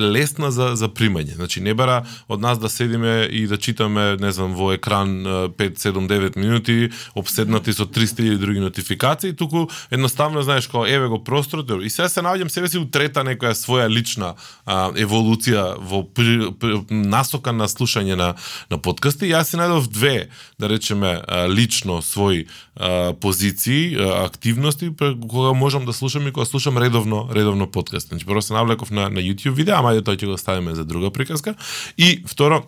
лесна 0.00 0.50
за 0.50 0.72
за 0.74 0.88
примање. 0.88 1.34
Значи 1.36 1.60
не 1.60 1.74
бара 1.74 2.04
од 2.28 2.40
нас 2.40 2.58
да 2.58 2.68
седиме 2.68 3.28
и 3.30 3.46
да 3.46 3.58
читаме, 3.58 4.16
не 4.20 4.32
знам, 4.32 4.54
во 4.54 4.72
екран 4.72 5.24
5 5.58 5.73
7-9 5.78 6.38
минути, 6.38 6.90
обседнати 7.14 7.72
со 7.72 7.86
300 7.86 8.38
други 8.38 8.60
нотификации, 8.60 9.32
туку 9.32 9.68
едноставно 9.90 10.42
знаеш 10.42 10.66
како 10.66 10.86
еве 10.86 11.08
го 11.08 11.24
просторот 11.24 11.64
и 11.82 11.90
сега 11.90 12.08
се 12.08 12.20
наоѓам 12.20 12.48
себе 12.48 12.68
си 12.68 12.78
у 12.78 12.84
трета 12.84 13.24
некоја 13.24 13.54
своја 13.56 13.88
лична 13.88 14.34
а, 14.66 14.90
еволуција 14.92 15.76
во 15.78 16.02
при, 16.04 16.50
при, 16.60 16.80
насока 16.90 17.52
на 17.52 17.68
слушање 17.68 18.14
на 18.14 18.34
на 18.70 18.78
подкасти. 18.78 19.30
Јас 19.30 19.54
се 19.54 19.56
најдов 19.56 19.88
две, 19.88 20.28
да 20.58 20.68
речеме, 20.68 21.20
а, 21.26 21.48
лично 21.48 22.02
свои 22.02 22.46
а, 22.76 23.12
позиции, 23.12 23.96
а, 23.96 24.24
активности 24.24 24.90
кога 25.28 25.52
можам 25.52 25.84
да 25.84 25.92
слушам 25.92 26.28
и 26.28 26.32
кога 26.32 26.46
слушам 26.46 26.78
редовно 26.78 27.28
редовно 27.32 27.70
подкаст. 27.70 28.08
Значи 28.08 28.26
прво 28.26 28.42
се 28.42 28.52
навлеков 28.52 28.90
на 28.90 29.08
на 29.08 29.20
YouTube 29.20 29.54
видеа, 29.54 29.78
ама 29.78 29.94
тоа 30.02 30.16
ќе 30.16 30.26
го 30.26 30.38
ставиме 30.38 30.74
за 30.74 30.84
друга 30.84 31.10
приказка. 31.10 31.54
И 31.98 32.22
второ, 32.26 32.64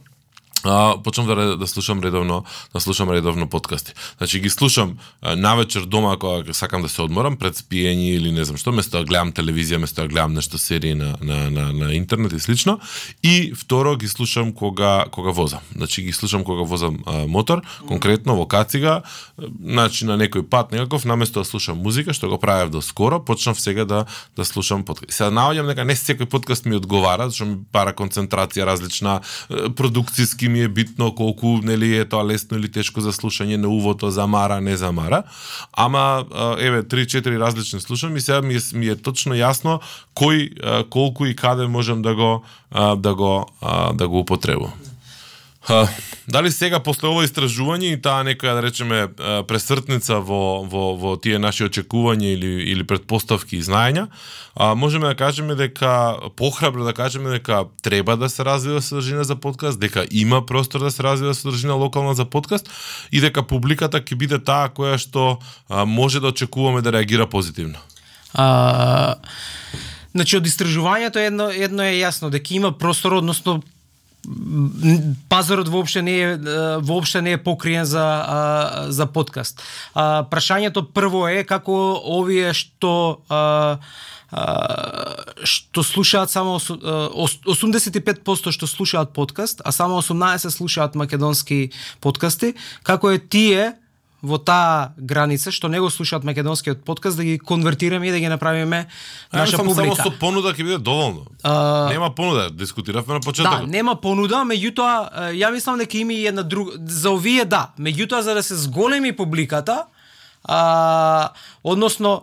а, 0.66 1.02
почнав 1.02 1.26
да, 1.26 1.57
да 1.57 1.66
слушам 1.66 2.00
редовно, 2.00 2.44
да 2.74 2.81
слушам 2.81 3.11
редовно 3.11 3.46
подкасти. 3.48 3.92
Значи 4.18 4.40
ги 4.40 4.50
слушам 4.50 4.98
а, 5.22 5.37
навечер 5.37 5.83
дома 5.83 6.16
кога 6.16 6.52
сакам 6.52 6.83
да 6.83 6.88
се 6.88 7.02
одморам 7.02 7.37
пред 7.37 7.57
спиење 7.57 8.16
или 8.16 8.33
не 8.33 8.44
знам 8.44 8.59
што, 8.59 8.72
место 8.72 8.98
да 8.98 9.05
гледам 9.05 9.33
телевизија, 9.33 9.79
место 9.79 10.02
да 10.02 10.09
гледам 10.09 10.35
нешто 10.35 10.59
серии 10.59 10.94
на, 10.94 11.16
на, 11.20 11.50
на, 11.50 11.72
на 11.72 11.94
интернет 11.94 12.33
и 12.33 12.40
слично. 12.40 12.79
И 13.22 13.52
второ 13.57 13.96
ги 13.96 14.09
слушам 14.09 14.52
кога 14.52 15.07
кога 15.11 15.31
возам. 15.31 15.61
Значи 15.74 16.02
ги 16.02 16.12
слушам 16.12 16.44
кога 16.44 16.62
возам 16.62 16.98
а, 17.07 17.26
мотор, 17.26 17.62
конкретно 17.88 18.37
во 18.37 18.46
кацига, 18.46 19.02
значи 19.38 20.05
на 20.05 20.16
некој 20.18 20.42
пат 20.42 20.72
некаков 20.72 21.05
наместо 21.05 21.40
да 21.40 21.44
слушам 21.44 21.79
музика, 21.79 22.12
што 22.12 22.29
го 22.29 22.38
правев 22.38 22.70
до 22.70 22.83
скоро, 22.83 23.20
почнав 23.20 23.61
сега 23.61 23.85
да 23.85 24.07
да 24.37 24.44
слушам 24.44 24.85
подкаст. 24.85 25.12
Сега 25.12 25.31
наоѓам 25.31 25.70
дека 25.70 25.85
не 25.85 25.96
секој 25.96 26.26
подкаст 26.26 26.66
ми 26.66 26.76
одговара, 26.76 27.29
зашто 27.31 27.46
ми 27.46 27.57
пара 27.72 27.94
концентрација 27.96 28.66
различна, 28.66 29.20
продукциски 29.76 30.48
ми 30.57 30.62
е 30.62 30.69
битно 30.69 31.14
колку 31.14 31.59
нели 31.62 31.97
е 31.99 32.05
тоа 32.09 32.25
лесно 32.25 32.57
или 32.57 32.71
тешко 32.73 33.01
за 33.05 33.12
слушање 33.12 33.61
на 33.61 33.69
увото 33.69 34.11
замара, 34.11 34.61
не 34.61 34.77
замара. 34.77 35.23
Ама 35.73 36.25
еве 36.59 36.83
3-4 36.83 37.38
различни 37.40 37.81
слушам 37.81 38.16
и 38.16 38.21
сега 38.21 38.40
ми 38.42 38.57
е, 38.57 38.62
ми 38.73 38.88
е 38.88 38.97
точно 38.97 39.37
јасно 39.37 39.81
кој 40.16 40.88
колку 40.88 41.27
и 41.27 41.37
каде 41.37 41.69
можам 41.69 42.03
да 42.03 42.14
го 42.14 42.42
да 42.97 43.14
го 43.14 43.47
да 43.95 44.09
го 44.09 44.25
употребувам. 44.25 44.86
А, 45.68 45.88
дали 46.29 46.50
сега 46.52 46.79
после 46.79 47.09
ова 47.11 47.24
истражување 47.26 47.90
и 47.94 47.98
таа 48.02 48.22
некоја 48.26 48.55
да 48.55 48.62
речеме 48.62 48.98
пресртница 49.50 50.20
во 50.22 50.62
во 50.62 50.92
во 50.94 51.14
тие 51.18 51.40
наши 51.42 51.66
очекувања 51.66 52.29
или 52.37 52.52
или 52.70 52.87
предпоставки 52.87 53.59
и 53.59 53.62
знаења, 53.66 54.07
а, 54.55 54.74
можеме 54.74 55.11
да 55.11 55.18
кажеме 55.18 55.55
дека 55.59 56.16
похрабро 56.37 56.85
да 56.85 56.92
кажеме 56.92 57.31
дека 57.31 57.64
треба 57.83 58.16
да 58.16 58.29
се 58.29 58.44
развива 58.44 58.83
содржина 58.83 59.24
за 59.24 59.37
подкаст, 59.37 59.81
дека 59.81 60.07
има 60.11 60.46
простор 60.46 60.81
да 60.81 60.90
се 60.90 61.02
развива 61.02 61.35
содржина 61.35 61.74
локална 61.74 62.14
за 62.14 62.24
подкаст 62.24 62.70
и 63.12 63.20
дека 63.20 63.42
публиката 63.42 63.98
ќе 63.98 64.14
биде 64.14 64.38
таа 64.38 64.70
која 64.70 64.98
што 65.02 65.38
а, 65.68 65.85
може 65.85 66.20
да 66.20 66.31
очекуваме 66.31 66.83
да 66.83 66.92
реагира 66.92 67.26
позитивно. 67.26 67.79
А, 68.35 69.14
значи 70.14 70.37
од 70.37 70.46
истражувањето 70.46 71.18
едно 71.18 71.50
едно 71.50 71.83
е 71.83 71.98
јасно 71.98 72.31
дека 72.31 72.55
има 72.55 72.70
простор, 72.70 73.18
односно 73.18 73.62
пазарот 75.28 75.68
воопште 75.68 76.02
не 76.02 76.18
е 76.20 76.36
воопште 76.82 77.22
не 77.22 77.32
е 77.32 77.42
покриен 77.42 77.84
за 77.84 78.06
за 78.88 79.06
подкаст. 79.06 79.62
А, 79.94 80.24
прашањето 80.30 80.82
прво 80.92 81.28
е 81.28 81.44
како 81.44 82.00
овие 82.02 82.52
што 82.54 83.22
а, 83.30 83.78
што 85.44 85.82
слушаат 85.86 86.30
само 86.30 86.58
85% 86.58 88.50
што 88.50 88.66
слушаат 88.66 89.14
подкаст, 89.14 89.62
а 89.64 89.72
само 89.72 90.02
18 90.02 90.50
слушаат 90.50 90.94
македонски 90.94 91.70
подкасти, 92.00 92.54
како 92.82 93.10
е 93.10 93.18
тие 93.18 93.74
во 94.26 94.38
таа 94.42 94.92
граница 94.98 95.52
што 95.54 95.70
не 95.70 95.78
го 95.80 95.90
слушаат 95.90 96.24
македонскиот 96.26 96.82
подкаст 96.84 97.16
да 97.16 97.24
ги 97.24 97.38
конвертираме 97.38 98.08
и 98.08 98.10
да 98.10 98.18
ги 98.18 98.28
направиме 98.28 98.86
наша 99.32 99.56
само, 99.56 99.70
публика. 99.70 99.96
Само 99.96 100.10
со 100.10 100.18
понуда 100.18 100.52
ќе 100.52 100.66
биде 100.66 100.78
доволно. 100.78 101.26
А, 101.42 101.88
Нема 101.92 102.10
понуда, 102.10 102.50
дискутиравме 102.50 103.14
на 103.14 103.20
Да, 103.20 103.24
почетокот. 103.24 103.68
нема 103.70 103.94
понуда, 103.94 104.42
меѓутоа 104.42 105.30
ја 105.32 105.52
мислам 105.52 105.78
дека 105.78 105.98
има 105.98 106.12
и 106.12 106.26
една 106.26 106.42
друга 106.42 106.72
за 106.86 107.10
овие 107.14 107.44
да, 107.44 107.70
меѓутоа 107.78 108.20
за 108.20 108.34
да 108.34 108.42
се 108.42 108.54
зголеми 108.54 109.12
публиката, 109.16 109.84
а, 110.44 111.30
односно 111.64 112.22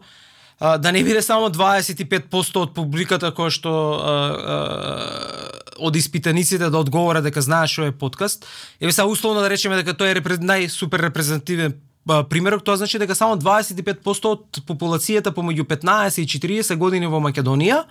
а, 0.60 0.78
да 0.78 0.92
не 0.92 1.04
биде 1.04 1.22
само 1.22 1.50
25% 1.50 2.58
од 2.58 2.74
публиката 2.74 3.32
која 3.32 3.52
што 3.52 3.72
а, 3.72 4.12
а, 4.12 5.54
од 5.80 5.96
испитаниците 5.96 6.70
да 6.70 6.78
одговора 6.78 7.22
дека 7.22 7.42
знаеш 7.42 7.72
што 7.72 7.88
е 7.88 7.92
подкаст. 7.92 8.46
Еве 8.80 8.92
сега 8.92 9.08
условно 9.08 9.42
да 9.42 9.50
речеме 9.50 9.76
дека 9.76 9.96
тој 9.98 10.12
е 10.12 10.16
репре, 10.20 10.38
најсупер 10.38 11.02
репрезентативен 11.10 11.76
Па, 12.08 12.24
примерок, 12.28 12.64
тоа 12.64 12.78
значи 12.78 13.00
дека 13.00 13.16
само 13.16 13.38
25% 13.40 14.28
од 14.28 14.60
популацијата 14.68 15.32
помеѓу 15.32 15.64
15 15.70 16.20
и 16.20 16.28
40 16.28 16.76
години 16.76 17.08
во 17.08 17.24
Македонија 17.24 17.86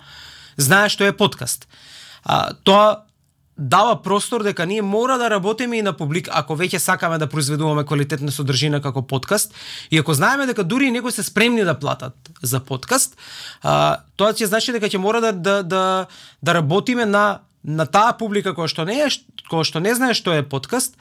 знае 0.57 0.91
што 0.93 1.07
е 1.07 1.17
подкаст. 1.17 1.65
А, 2.23 2.53
тоа 2.63 3.05
дава 3.57 3.95
простор 4.01 4.43
дека 4.43 4.65
ние 4.65 4.81
мора 4.81 5.17
да 5.17 5.29
работиме 5.29 5.77
и 5.77 5.81
на 5.81 5.93
публик, 5.93 6.29
ако 6.31 6.55
веќе 6.57 6.77
сакаме 6.77 7.17
да 7.17 7.29
произведуваме 7.29 7.85
квалитетна 7.85 8.31
содржина 8.31 8.81
како 8.81 9.01
подкаст, 9.01 9.53
и 9.91 9.97
ако 9.97 10.13
знаеме 10.13 10.45
дека 10.45 10.63
дури 10.63 10.87
и 10.87 10.91
некои 10.91 11.11
се 11.11 11.23
спремни 11.23 11.63
да 11.63 11.79
платат 11.79 12.13
за 12.41 12.59
подкаст, 12.59 13.17
а, 13.61 14.05
тоа 14.15 14.33
ќе 14.33 14.45
значи 14.45 14.73
дека 14.73 14.89
ќе 14.89 14.97
мора 14.97 15.21
да, 15.21 15.31
да, 15.33 15.63
да, 15.63 16.05
да 16.41 16.53
работиме 16.53 17.05
на, 17.05 17.41
на 17.63 17.85
таа 17.85 18.17
публика 18.17 18.53
која 18.53 18.69
што 18.69 18.85
не 18.85 19.01
е, 19.05 19.09
која 19.49 19.65
што 19.65 19.81
не 19.81 19.93
знае 19.95 20.13
што 20.13 20.33
е 20.33 20.45
подкаст, 20.45 20.97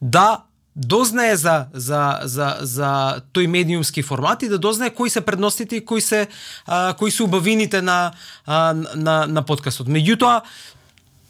да 0.00 0.46
дознае 0.76 1.36
за 1.36 1.66
за 1.72 2.20
за 2.22 2.56
за 2.60 3.20
тој 3.32 3.46
медиумски 3.46 4.02
формат 4.02 4.42
и 4.42 4.48
да 4.48 4.58
дознае 4.58 4.90
кои 4.90 5.10
се 5.10 5.20
предностите 5.20 5.76
и 5.76 5.84
кои 5.84 6.00
се 6.00 6.28
а, 6.66 6.94
кои 6.94 7.10
се 7.10 7.22
убавините 7.22 7.82
на 7.82 8.12
а, 8.46 8.74
на 8.94 9.26
на 9.26 9.42
подкастот. 9.42 9.88
Меѓутоа 9.88 10.42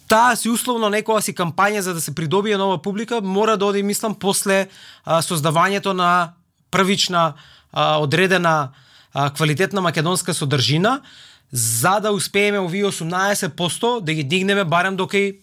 таа 0.09 0.35
си 0.37 0.51
условно 0.51 0.91
некоја 0.91 1.23
си 1.23 1.35
кампања 1.35 1.81
за 1.81 1.95
да 1.95 2.01
се 2.01 2.15
придобие 2.15 2.59
нова 2.59 2.83
публика 2.83 3.21
мора 3.23 3.57
да 3.57 3.67
оди 3.67 3.83
мислам 3.83 4.15
после 4.15 4.67
а, 5.05 5.23
создавањето 5.23 5.95
на 5.95 6.33
првична 6.71 7.35
а, 7.73 7.99
одредена 8.03 8.71
а, 9.15 9.31
квалитетна 9.31 9.81
македонска 9.81 10.35
содржина 10.35 11.01
за 11.53 12.01
да 12.01 12.11
успееме 12.13 12.59
овие 12.59 12.85
18% 12.85 14.01
да 14.01 14.15
ги 14.15 14.25
дигнеме 14.25 14.65
барем 14.65 14.97
до 14.97 15.07
кај 15.07 15.37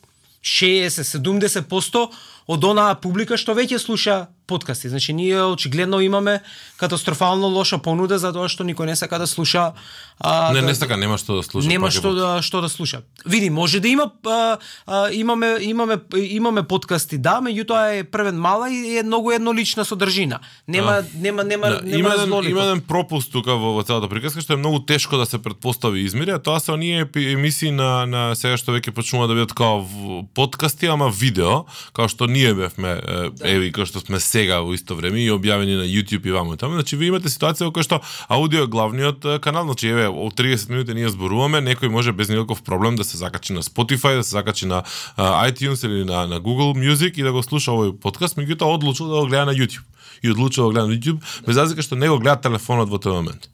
60-70% 0.43 2.09
од 2.47 2.63
онаа 2.63 2.95
публика 2.95 3.37
што 3.37 3.55
веќе 3.55 3.77
слуша 3.77 4.27
подкасти. 4.47 4.89
Значи 4.89 5.13
ние 5.13 5.43
очигледно 5.43 6.01
имаме 6.01 6.41
катастрофално 6.77 7.47
лоша 7.47 7.77
понуда 7.77 8.19
за 8.19 8.33
тоа 8.35 8.49
што 8.51 8.67
никој 8.67 8.91
не 8.91 8.95
сака 8.95 9.19
да 9.19 9.27
слуша 9.27 9.71
а, 10.19 10.51
Не, 10.53 10.61
да, 10.61 10.67
не 10.67 10.75
сака, 10.75 10.97
нема 10.97 11.17
што 11.17 11.39
да 11.39 11.43
слуша. 11.43 11.67
Нема 11.67 11.87
е 11.87 11.95
што 11.95 12.13
да 12.13 12.41
што 12.43 12.61
да 12.61 12.69
слуша. 12.69 13.01
Види, 13.25 13.49
може 13.49 13.79
да 13.79 13.87
има 13.87 14.11
а, 14.27 14.57
а, 14.85 15.11
имаме 15.11 15.57
имаме 15.61 15.97
имаме 16.17 16.63
подкасти, 16.63 17.17
да, 17.17 17.39
меѓутоа 17.39 17.99
е 17.99 18.03
првен 18.03 18.35
мала 18.35 18.69
и 18.69 18.97
е 18.97 19.03
многу 19.03 19.31
еднолична 19.31 19.85
содржина. 19.85 20.39
Нема 20.67 21.03
нема 21.15 21.43
нема 21.43 21.67
Да, 21.67 21.81
нема 21.83 21.97
има 21.97 22.09
еден, 22.09 22.21
разноликост. 22.21 22.51
има 22.51 22.61
еден 22.61 22.81
пропуст 22.81 23.31
тука 23.31 23.55
во, 23.55 23.73
во 23.79 23.83
целата 23.83 24.09
приказка 24.11 24.41
што 24.43 24.53
е 24.53 24.61
многу 24.61 24.83
тешко 24.83 25.17
да 25.17 25.25
се 25.25 25.39
предпостави 25.39 26.03
измери, 26.03 26.35
а 26.35 26.39
тоа 26.39 26.59
се 26.59 26.71
оние 26.75 27.07
емисии 27.15 27.71
на 27.71 28.05
на 28.05 28.35
сега 28.35 28.59
што 28.59 28.75
веќе 28.75 28.91
почнува 28.91 29.27
да 29.31 29.39
бидат 29.39 29.55
као 29.55 29.87
подкасти, 30.35 30.91
ама 30.91 31.07
видео, 31.09 31.63
као 31.95 32.11
што 32.11 32.27
ние 32.33 32.53
бевме 32.57 32.97
е, 32.97 33.29
еви 33.53 33.69
као 33.71 33.85
што 33.85 34.01
сме 34.01 34.19
сега 34.19 34.63
во 34.65 34.73
исто 34.73 34.97
време 34.97 35.21
и 35.21 35.29
објавени 35.29 35.77
на 35.77 35.85
YouTube 35.85 36.25
и 36.25 36.33
вамо 36.33 36.57
и 36.57 36.57
таму. 36.57 36.73
Значи 36.73 36.97
ви 36.97 37.13
имате 37.13 37.29
ситуација 37.29 37.69
во 37.69 37.73
која 37.75 37.85
што 37.85 38.01
аудио 38.27 38.65
е 38.65 38.71
главниот 38.73 39.39
канал, 39.45 39.69
значи 39.69 39.93
еве 39.93 40.09
од 40.09 40.33
30 40.33 40.73
минути 40.73 40.97
ние 40.97 41.13
зборуваме, 41.13 41.61
некој 41.61 41.93
може 41.93 42.11
без 42.11 42.33
никаков 42.33 42.65
проблем 42.65 42.97
да 42.97 43.05
се 43.05 43.21
закачи 43.21 43.53
на 43.53 43.61
Spotify, 43.61 44.17
да 44.17 44.23
се 44.23 44.33
закачи 44.33 44.65
на 44.65 44.83
iTunes 45.17 45.85
или 45.85 46.03
на 46.03 46.25
на 46.27 46.41
Google 46.41 46.73
Music 46.73 47.13
и 47.19 47.23
да 47.23 47.31
го 47.31 47.43
слуша 47.43 47.71
овој 47.71 47.93
подкаст, 47.99 48.37
меѓутоа 48.37 48.73
одлучил 48.73 49.07
да 49.13 49.21
го 49.21 49.27
гледа 49.29 49.45
на 49.45 49.53
YouTube 49.53 49.85
и 50.23 50.31
одлучил 50.31 50.63
да 50.63 50.67
го 50.67 50.73
гледа 50.73 50.87
на 50.87 50.93
YouTube, 50.93 51.21
без 51.45 51.57
разлика 51.57 51.81
што 51.85 51.95
не 51.95 52.09
го 52.09 52.17
гледа 52.17 52.41
телефонот 52.49 52.89
во 52.89 52.97
тој 52.97 53.21
момент. 53.21 53.52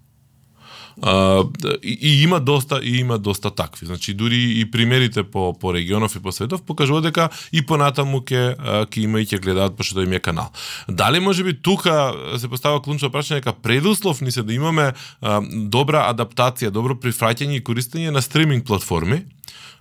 А, 1.01 1.43
и, 1.83 1.97
и 2.01 2.23
има 2.23 2.39
доста 2.39 2.79
и 2.83 2.97
има 2.97 3.17
доста 3.17 3.51
такви. 3.51 3.85
Значи 3.85 4.13
дури 4.13 4.59
и 4.59 4.71
примерите 4.71 5.23
по 5.23 5.53
по 5.59 5.73
регионов 5.73 6.15
и 6.15 6.19
по 6.19 6.31
светов 6.31 6.61
покажуваат 6.61 7.03
дека 7.03 7.29
и 7.51 7.61
понатаму 7.61 8.21
ќе 8.21 8.55
ќе 8.89 8.99
има 9.03 9.21
и 9.21 9.25
ќе 9.25 9.39
гледаат 9.39 9.77
пошто 9.77 9.95
да 9.95 10.03
им 10.03 10.13
е 10.13 10.19
канал. 10.19 10.51
Дали 10.89 11.19
може 11.19 11.43
би 11.43 11.53
тука 11.53 12.13
се 12.37 12.49
поставува 12.49 12.81
клучно 12.81 13.09
прашање 13.09 13.41
дека 13.43 13.53
предуслов 13.53 14.21
ни 14.21 14.31
се 14.31 14.43
да 14.43 14.53
имаме 14.53 14.93
а, 15.21 15.41
добра 15.71 16.07
адаптација, 16.13 16.69
добро 16.69 16.95
прифраќање 16.95 17.59
и 17.59 17.63
користење 17.63 18.11
на 18.11 18.21
стриминг 18.21 18.65
платформи 18.65 19.25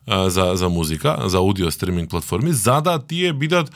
за 0.09 0.53
за 0.55 0.69
музика, 0.69 1.17
за 1.27 1.39
аудио 1.39 1.71
стриминг 1.71 2.11
платформи, 2.11 2.53
за 2.53 2.81
да 2.81 2.99
тие 2.99 3.33
бидат 3.33 3.71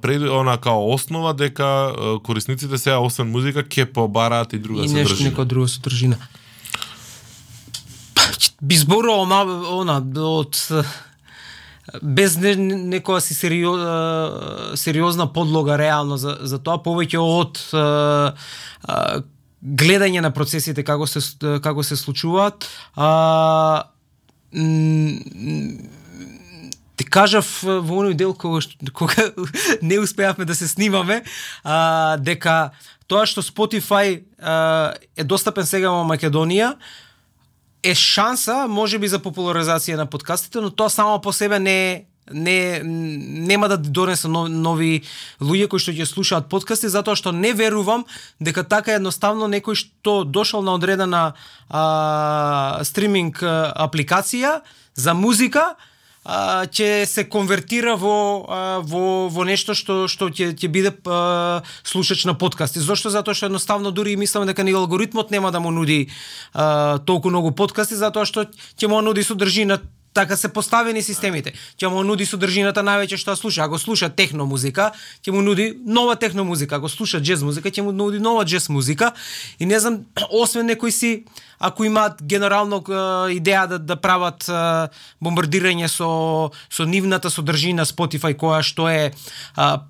пред 0.00 0.22
она 0.22 0.56
као 0.56 0.92
основа 0.92 1.34
дека 1.34 1.94
корисниците 2.24 2.78
сега 2.78 2.98
освен 2.98 3.30
музика 3.30 3.62
ќе 3.62 3.84
побараат 3.92 4.52
и 4.52 4.58
друга 4.58 4.84
и 4.84 4.88
нешто 4.88 5.16
содржина. 5.16 5.30
некоја 5.30 5.44
друга 5.44 5.68
содржина. 5.68 6.16
Би 8.60 8.76
зборувал 8.76 9.26
она 9.80 10.00
од 10.02 10.58
без 12.02 12.36
не, 12.36 12.54
некоја 12.56 13.20
си 13.24 13.34
сериоз, 13.34 13.80
сериозна 14.80 15.28
подлога 15.32 15.78
реално 15.78 16.18
за, 16.20 16.36
за 16.42 16.58
тоа, 16.60 16.82
повеќе 16.84 17.20
од 17.22 17.60
а, 17.72 18.34
гледање 19.62 20.22
на 20.24 20.32
процесите 20.34 20.84
како 20.84 21.06
се 21.08 21.22
како 21.64 21.82
се 21.82 21.96
случуваат. 21.96 22.68
А, 22.96 23.88
ти 26.98 27.06
кажав 27.08 27.48
во 27.62 28.02
оној 28.02 28.14
дел 28.18 28.34
кога, 28.34 28.60
кога 28.92 29.30
не 29.82 29.98
успеавме 29.98 30.44
да 30.44 30.54
се 30.54 30.68
снимаме, 30.68 31.22
а, 31.64 32.16
дека 32.20 32.70
тоа 33.08 33.26
што 33.26 33.42
Spotify 33.42 34.20
а, 34.38 34.94
е 35.16 35.24
достапен 35.24 35.66
сега 35.66 35.94
во 35.94 36.04
Македонија, 36.08 36.74
е 37.82 37.94
шанса, 37.94 38.66
може 38.68 38.98
би 38.98 39.08
за 39.08 39.18
популаризација 39.22 39.96
на 39.96 40.06
подкастите, 40.06 40.60
но 40.60 40.70
тоа 40.70 40.90
само 40.90 41.20
по 41.20 41.32
себе 41.32 41.58
не 41.58 41.92
е 41.92 42.04
не 42.32 42.80
нема 42.84 43.68
да 43.68 43.76
донесе 43.76 44.28
нов, 44.28 44.48
нови 44.48 45.02
луѓе 45.40 45.68
кои 45.68 45.80
што 45.80 45.92
ќе 45.96 46.04
слушаат 46.04 46.48
подкасти 46.52 46.90
затоа 46.92 47.16
што 47.16 47.32
не 47.32 47.54
верувам 47.56 48.04
дека 48.40 48.64
така 48.68 48.98
едноставно 48.98 49.48
некој 49.48 49.78
што 49.80 50.24
дошол 50.24 50.62
на 50.62 50.74
одредена 50.76 51.32
а, 51.68 52.84
стриминг 52.84 53.40
апликација 53.40 54.60
за 54.94 55.14
музика 55.14 55.76
а, 56.24 56.66
ќе 56.66 57.06
се 57.06 57.24
конвертира 57.28 57.96
во 57.96 58.44
а, 58.48 58.80
во 58.80 59.28
во 59.28 59.44
нешто 59.44 59.74
што 59.74 60.08
што 60.08 60.30
ќе 60.30 60.52
ќе 60.54 60.68
биде 60.68 60.92
а, 61.06 61.62
слушач 61.82 62.24
на 62.24 62.34
подкасти. 62.34 62.80
Зошто? 62.80 63.10
Затоа 63.10 63.34
што 63.34 63.46
едноставно 63.46 63.90
дури 63.90 64.12
и 64.12 64.20
мислам 64.20 64.46
дека 64.46 64.62
ни 64.62 64.72
алгоритмот 64.72 65.30
нема 65.30 65.52
да 65.52 65.60
му 65.60 65.70
нуди 65.70 66.08
а, 66.52 66.98
толку 66.98 67.30
многу 67.30 67.52
подкасти 67.52 67.94
затоа 67.94 68.26
што 68.26 68.48
ќе 68.48 68.88
му 68.88 69.00
нуди 69.02 69.24
содржина 69.24 69.80
така 70.18 70.36
се 70.36 70.48
поставени 70.50 71.02
системите. 71.02 71.52
Ќе 71.78 71.90
му 71.92 72.02
нуди 72.02 72.26
содржината 72.26 72.82
највеќе 72.82 73.20
што 73.22 73.36
слуша. 73.38 73.62
Ако 73.68 73.78
слуша 73.78 74.08
техно 74.10 74.48
музика, 74.50 74.90
ќе 75.22 75.30
му 75.30 75.42
нуди 75.46 75.70
нова 75.86 76.16
техно 76.18 76.44
музика. 76.44 76.80
Ако 76.82 76.90
слуша 76.90 77.20
джез 77.22 77.44
музика, 77.46 77.70
ќе 77.70 77.86
му 77.86 77.92
нуди 77.94 78.18
нова 78.18 78.42
джез 78.44 78.66
музика. 78.68 79.12
И 79.60 79.66
не 79.66 79.78
знам, 79.78 80.02
освен 80.42 80.66
некои 80.66 80.92
си 80.92 81.22
ако 81.58 81.84
имаат 81.84 82.22
генерално 82.22 82.82
э, 82.82 83.38
идеја 83.38 83.66
да 83.66 83.78
да 83.78 83.96
прават 83.96 84.46
э, 84.46 84.88
бомбардирање 85.22 85.86
со 85.86 86.50
со 86.70 86.86
нивната 86.86 87.30
содржина 87.30 87.86
Spotify 87.86 88.34
која 88.34 88.62
што 88.62 88.86
е 88.90 89.10
а, 89.56 89.82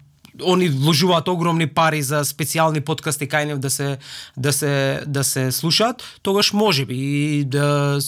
они 0.46 0.68
вложуваат 0.68 1.29
огромни 1.29 1.66
пари 1.66 2.03
за 2.03 2.22
специјални 2.24 2.81
подкасти 2.81 3.29
кај 3.29 3.44
нив 3.53 3.59
да 3.59 3.70
се 3.70 3.98
да 4.37 4.53
се 4.53 5.03
да 5.07 5.24
се 5.24 5.53
слушаат, 5.53 6.03
тогаш 6.22 6.53
може 6.53 6.87
би. 6.87 6.94
И 6.94 7.44
да 7.44 7.98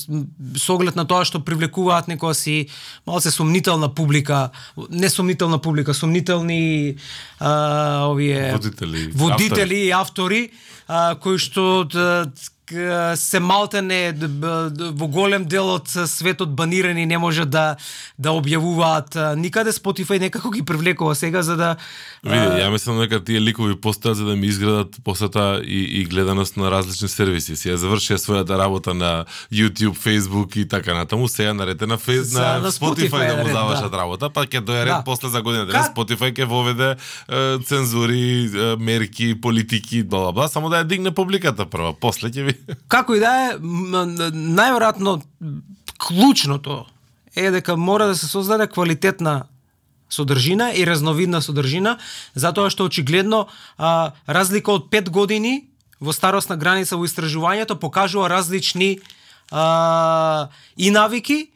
со 0.56 0.74
оглед 0.74 0.96
на 0.96 1.04
тоа 1.04 1.24
што 1.24 1.42
привлекуваат 1.44 2.08
некоја 2.08 2.34
си 2.34 2.56
малце 3.06 3.30
сомнителна 3.30 3.88
публика, 3.94 4.50
не 4.90 5.10
сомнителна 5.10 5.58
публика, 5.58 5.94
сомнителни 5.94 6.96
а, 7.38 8.06
овие 8.10 8.52
Водители, 8.52 9.10
водители 9.14 9.74
и 9.86 9.90
автори 9.90 10.50
а, 10.88 11.14
кои 11.14 11.38
што 11.38 11.84
да, 11.84 12.26
се 13.16 13.40
малтене 13.40 14.14
во 14.94 15.06
голем 15.08 15.44
дел 15.44 15.68
од 15.74 15.88
светот 15.88 16.54
банирани 16.54 17.06
не 17.06 17.18
може 17.18 17.44
да 17.44 17.76
да 18.18 18.30
објавуваат 18.30 19.34
никаде 19.36 19.72
Spotify 19.72 20.20
некако 20.20 20.50
ги 20.50 20.62
привлекува 20.62 21.14
сега 21.14 21.42
за 21.42 21.56
да 21.56 21.76
Види, 22.24 22.60
ја 22.60 22.70
мислам 22.70 22.98
дека 23.00 23.24
тие 23.24 23.40
ликови 23.40 23.74
постојат 23.74 24.12
за 24.12 24.24
да 24.24 24.36
ми 24.36 24.46
изградат 24.46 24.96
посета 25.04 25.62
и, 25.64 26.00
и 26.00 26.04
гледаност 26.04 26.56
на 26.56 26.70
различни 26.70 27.08
сервиси. 27.08 27.56
Си 27.56 27.70
ја 27.72 27.76
завршија 27.80 28.18
својата 28.20 28.58
работа 28.58 28.94
на 28.94 29.24
YouTube, 29.52 29.96
Facebook 29.96 30.56
и 30.56 30.68
така 30.68 30.94
натаму, 30.94 31.28
сега 31.28 31.54
нарете 31.54 31.86
на 31.86 31.98
Сега 31.98 32.52
на, 32.52 32.58
на 32.58 32.72
Spotify, 32.72 33.08
Spotify 33.10 33.28
да 33.28 33.36
му 33.36 33.48
ред, 33.48 33.52
завршат 33.52 33.90
да. 33.90 33.98
работа, 33.98 34.30
па 34.30 34.44
ќе 34.46 34.60
дојде 34.60 34.84
ред 34.84 34.88
Да. 34.88 35.02
после 35.04 35.28
за 35.28 35.42
година 35.42 35.66
денес 35.66 35.86
Как- 35.86 35.94
Spotify 35.94 36.32
ќе 36.32 36.44
воведе 36.44 36.96
е, 37.28 37.58
цензури, 37.58 38.44
е, 38.44 38.76
мерки, 38.76 39.40
политики, 39.40 40.02
бла 40.02 40.32
бла 40.32 40.48
само 40.48 40.68
да 40.68 40.76
ја 40.76 40.84
дигне 40.84 41.10
публиката 41.10 41.66
прво, 41.66 41.92
после 42.00 42.28
ќе 42.28 42.42
ви 42.42 42.52
Како 42.88 43.14
и 43.14 43.20
да 43.20 43.32
е, 43.50 43.58
најверојатно 43.58 45.20
клучното 46.00 46.86
е 47.36 47.50
дека 47.50 47.76
мора 47.76 48.06
да 48.10 48.16
се 48.16 48.26
создаде 48.26 48.66
квалитетна 48.66 49.44
содржина 50.10 50.72
и 50.74 50.86
разновидна 50.86 51.42
содржина, 51.42 51.98
затоа 52.34 52.70
што 52.70 52.88
очигледно 52.90 53.46
а, 53.78 54.12
разлика 54.26 54.74
од 54.74 54.90
5 54.90 55.10
години 55.10 55.70
во 56.00 56.12
старосна 56.12 56.56
граница 56.56 56.98
во 56.98 57.06
истражувањето 57.06 57.78
покажува 57.78 58.28
различни 58.28 58.98
а, 59.50 60.48
и 60.76 60.90
навики 60.90 61.50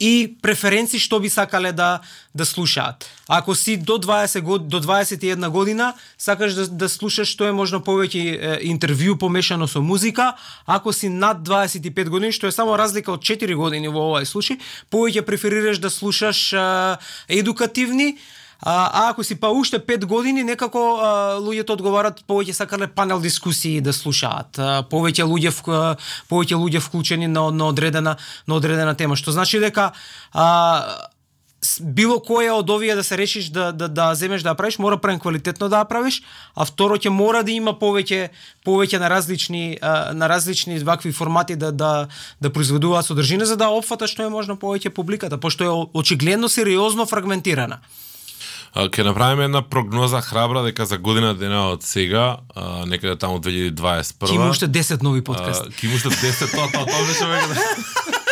и 0.00 0.36
преференци 0.42 0.98
што 0.98 1.20
би 1.20 1.30
сакале 1.30 1.72
да 1.72 2.00
да 2.34 2.44
слушаат. 2.44 3.06
Ако 3.28 3.54
си 3.54 3.76
до 3.76 3.98
20 3.98 4.40
год, 4.40 4.68
до 4.68 4.80
21 4.80 5.48
година, 5.48 5.94
сакаш 6.18 6.54
да 6.54 6.68
да 6.68 6.88
слушаш 6.88 7.28
што 7.30 7.46
е 7.46 7.52
можно 7.52 7.78
повеќе 7.78 8.18
е, 8.18 8.58
интервју 8.66 9.18
помешано 9.18 9.66
со 9.66 9.80
музика, 9.80 10.34
ако 10.66 10.92
си 10.92 11.08
над 11.08 11.46
25 11.46 12.08
години, 12.08 12.32
што 12.32 12.46
е 12.46 12.52
само 12.52 12.78
разлика 12.78 13.12
од 13.12 13.22
4 13.22 13.54
години 13.54 13.88
во 13.88 14.10
овој 14.10 14.26
случај, 14.26 14.58
повеќе 14.90 15.22
преферираш 15.22 15.78
да 15.78 15.90
слушаш 15.90 16.52
е, 16.52 16.98
едукативни 17.28 18.18
А, 18.60 18.90
а 18.92 19.10
ако 19.10 19.24
си 19.24 19.34
па 19.34 19.48
уште 19.48 19.78
5 19.78 20.04
години, 20.04 20.44
некако 20.44 20.78
а, 20.78 21.08
луѓето 21.38 21.76
одговарат 21.76 22.24
повеќе 22.28 22.52
сакале 22.52 22.86
панел 22.86 23.20
дискусии 23.20 23.80
да 23.80 23.92
слушаат. 23.92 24.58
А, 24.58 24.82
повеќе 24.90 25.26
луѓе 25.26 25.50
в, 25.50 25.96
повеќе 26.30 26.56
луѓе 26.56 26.80
вклучени 26.80 27.26
на, 27.26 27.50
на 27.50 27.66
одредена 27.66 28.16
на 28.46 28.54
одредена 28.54 28.94
тема, 28.94 29.16
што 29.16 29.32
значи 29.32 29.60
дека 29.60 29.92
а, 30.32 31.08
било 31.80 32.18
која 32.24 32.58
од 32.60 32.70
овие 32.70 32.94
да 32.94 33.04
се 33.04 33.16
решиш 33.18 33.48
да 33.52 33.72
да 33.72 33.88
да 33.88 34.14
земеш 34.14 34.42
да 34.42 34.52
ја 34.52 34.58
правиш, 34.58 34.78
мора 34.78 34.98
прен 35.00 35.18
квалитетно 35.20 35.68
да 35.68 35.82
ја 35.82 35.88
правиш, 35.88 36.22
а 36.54 36.64
второ 36.64 36.96
ќе 36.96 37.10
мора 37.10 37.42
да 37.42 37.52
има 37.52 37.74
повеќе 37.78 38.28
повеќе 38.66 39.00
на 39.00 39.10
различни 39.10 39.78
на 40.12 40.28
различни 40.28 40.78
вакви 40.78 41.12
формати 41.12 41.56
да 41.56 41.72
да 41.72 42.08
да 42.40 42.52
произведуваат 42.52 43.06
содржина 43.06 43.46
за 43.46 43.56
да 43.56 43.68
опфата 43.68 44.06
што 44.06 44.24
е 44.24 44.32
можно 44.32 44.56
повеќе 44.56 44.88
публиката, 44.88 45.38
пошто 45.38 45.64
е 45.64 45.98
очигледно 45.98 46.48
сериозно 46.48 47.06
фрагментирана. 47.06 47.80
Ке 48.74 49.04
направиме 49.04 49.44
една 49.44 49.62
прогноза 49.62 50.20
храбра 50.20 50.62
дека 50.62 50.86
за 50.86 50.98
година 50.98 51.34
дена 51.34 51.68
од 51.70 51.82
сега, 51.86 52.36
а, 52.54 52.82
некаде 52.86 53.14
таму 53.14 53.38
2021. 53.38 54.26
Ќе 54.26 54.34
има 54.34 54.50
уште 54.50 54.66
10 54.66 55.02
нови 55.02 55.22
подкасти. 55.22 55.70
Ки 55.78 55.86
има 55.86 55.94
уште 55.94 56.10
10, 56.10 56.50
тоа, 56.56 56.66
тоа, 56.74 56.86
тоа 56.86 57.06
беше 57.06 57.24
веќе. 57.30 58.20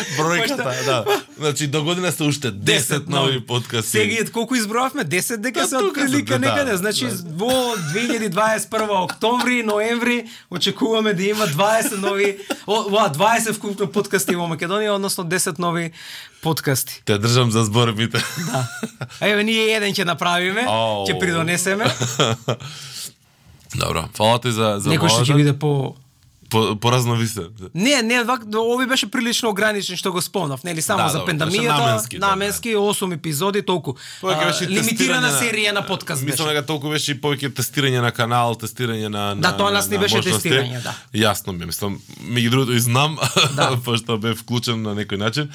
Бројката, 0.18 0.84
да. 0.84 1.04
Значи 1.38 1.66
до 1.66 1.84
година 1.84 2.12
се 2.12 2.22
уште 2.22 2.52
10 2.52 3.08
нови 3.08 3.40
подкасти. 3.40 3.90
Сега 3.90 4.14
и 4.14 4.26
колку 4.26 4.54
изброавме? 4.54 5.04
10 5.04 5.36
дека 5.36 5.60
Да, 5.60 5.66
се 5.68 5.76
отприлика 5.76 6.38
да, 6.38 6.48
некаде. 6.48 6.76
Значи 6.76 7.06
Да. 7.06 7.16
во 7.36 7.50
2021 7.94 9.04
октомври, 9.04 9.62
ноември 9.62 10.24
очекуваме 10.50 11.14
да 11.14 11.24
има 11.24 11.46
20 11.46 11.96
нови, 11.96 12.38
о, 12.66 12.82
ва, 12.90 13.10
20 13.16 13.52
вкупно 13.52 13.86
подкасти 13.86 14.36
во 14.36 14.48
Македонија, 14.48 14.90
односно 14.90 15.24
10 15.24 15.58
нови 15.58 15.90
подкасти. 16.42 17.02
Те 17.04 17.18
држам 17.18 17.50
за 17.50 17.64
зборбите. 17.64 18.18
Да. 18.52 18.68
А 19.20 19.28
еве 19.28 19.44
ние 19.44 19.72
еден 19.76 19.94
ќе 19.94 20.04
направиме, 20.04 20.64
ќе 21.08 21.18
придонесеме. 21.20 21.84
Добро, 23.74 24.08
фала 24.16 24.40
ти 24.40 24.50
за 24.52 24.76
за 24.78 24.90
Некој 24.90 25.08
што 25.08 25.24
ќе 25.24 25.36
биде 25.36 25.52
по 25.54 25.94
по 26.50 26.76
поразновисен. 26.76 27.48
Не, 27.74 28.02
не, 28.02 28.24
вак, 28.24 28.42
ови 28.56 28.86
беше 28.86 29.10
прилично 29.10 29.48
ограничен 29.48 29.96
што 29.96 30.12
го 30.12 30.20
спомнав, 30.20 30.64
нели 30.64 30.82
само 30.82 31.02
Да, 31.02 31.08
за 31.08 31.18
пандемијата, 31.20 31.46
беше 31.46 31.62
наменски, 31.62 32.18
да, 32.18 32.28
наменски 32.28 32.76
8 32.76 33.14
епизоди 33.14 33.62
толку. 33.62 33.94
Повеќе 34.22 34.46
беше 34.46 34.68
лимитирана 34.68 35.30
серија 35.30 35.72
на 35.72 35.86
подкаст 35.86 36.22
Мислам 36.22 36.48
дека 36.48 36.66
толку 36.66 36.90
беше 36.90 37.12
и 37.12 37.20
повеќе 37.20 37.50
тестирање 37.50 38.00
на 38.00 38.10
канал, 38.10 38.54
тестирање 38.54 39.08
на 39.08 39.34
Да, 39.34 39.50
на, 39.50 39.56
тоа 39.56 39.70
нас 39.70 39.86
на- 39.86 39.90
ни 39.90 39.96
на 39.96 40.02
беше 40.02 40.22
тестирање, 40.22 40.82
да. 40.82 40.94
Јасно 41.14 41.52
ми, 41.52 41.66
мислам, 41.66 42.00
меѓу 42.20 42.50
другото 42.50 42.72
и 42.72 42.80
знам, 42.80 43.18
Да. 43.54 43.76
пошто 43.84 44.18
бев 44.18 44.38
вклучен 44.38 44.82
на 44.82 44.94
некој 44.94 45.16
начин, 45.16 45.50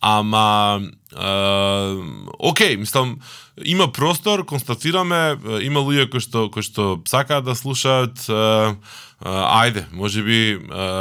ама 0.00 0.80
а, 1.16 1.96
окей, 2.38 2.76
мислам, 2.76 3.18
има 3.64 3.92
простор, 3.92 4.44
констатираме, 4.46 5.36
има 5.62 5.80
луѓе 5.80 6.10
кои 6.10 6.20
што 6.20 6.50
кои 6.50 6.62
што 6.62 7.00
сакаат 7.04 7.44
да 7.44 7.54
слушаат 7.54 8.28
а, 8.28 8.74
ајде, 9.22 9.84
може 9.92 10.22
би 10.22 10.58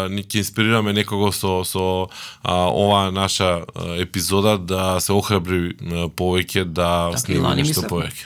ни 0.09 0.23
ќе 0.23 0.37
инспирираме 0.37 0.93
некого 0.93 1.31
со 1.31 1.63
со 1.63 2.07
а, 2.43 2.67
оваа 2.67 3.11
наша 3.11 3.63
епизода 3.97 4.57
да 4.57 4.99
се 4.99 5.13
охрабри 5.13 5.75
повеќе 6.11 6.63
да 6.63 7.11
снима 7.17 7.49
лани 7.49 7.63
нешто 7.63 7.81
повеќе. 7.83 8.25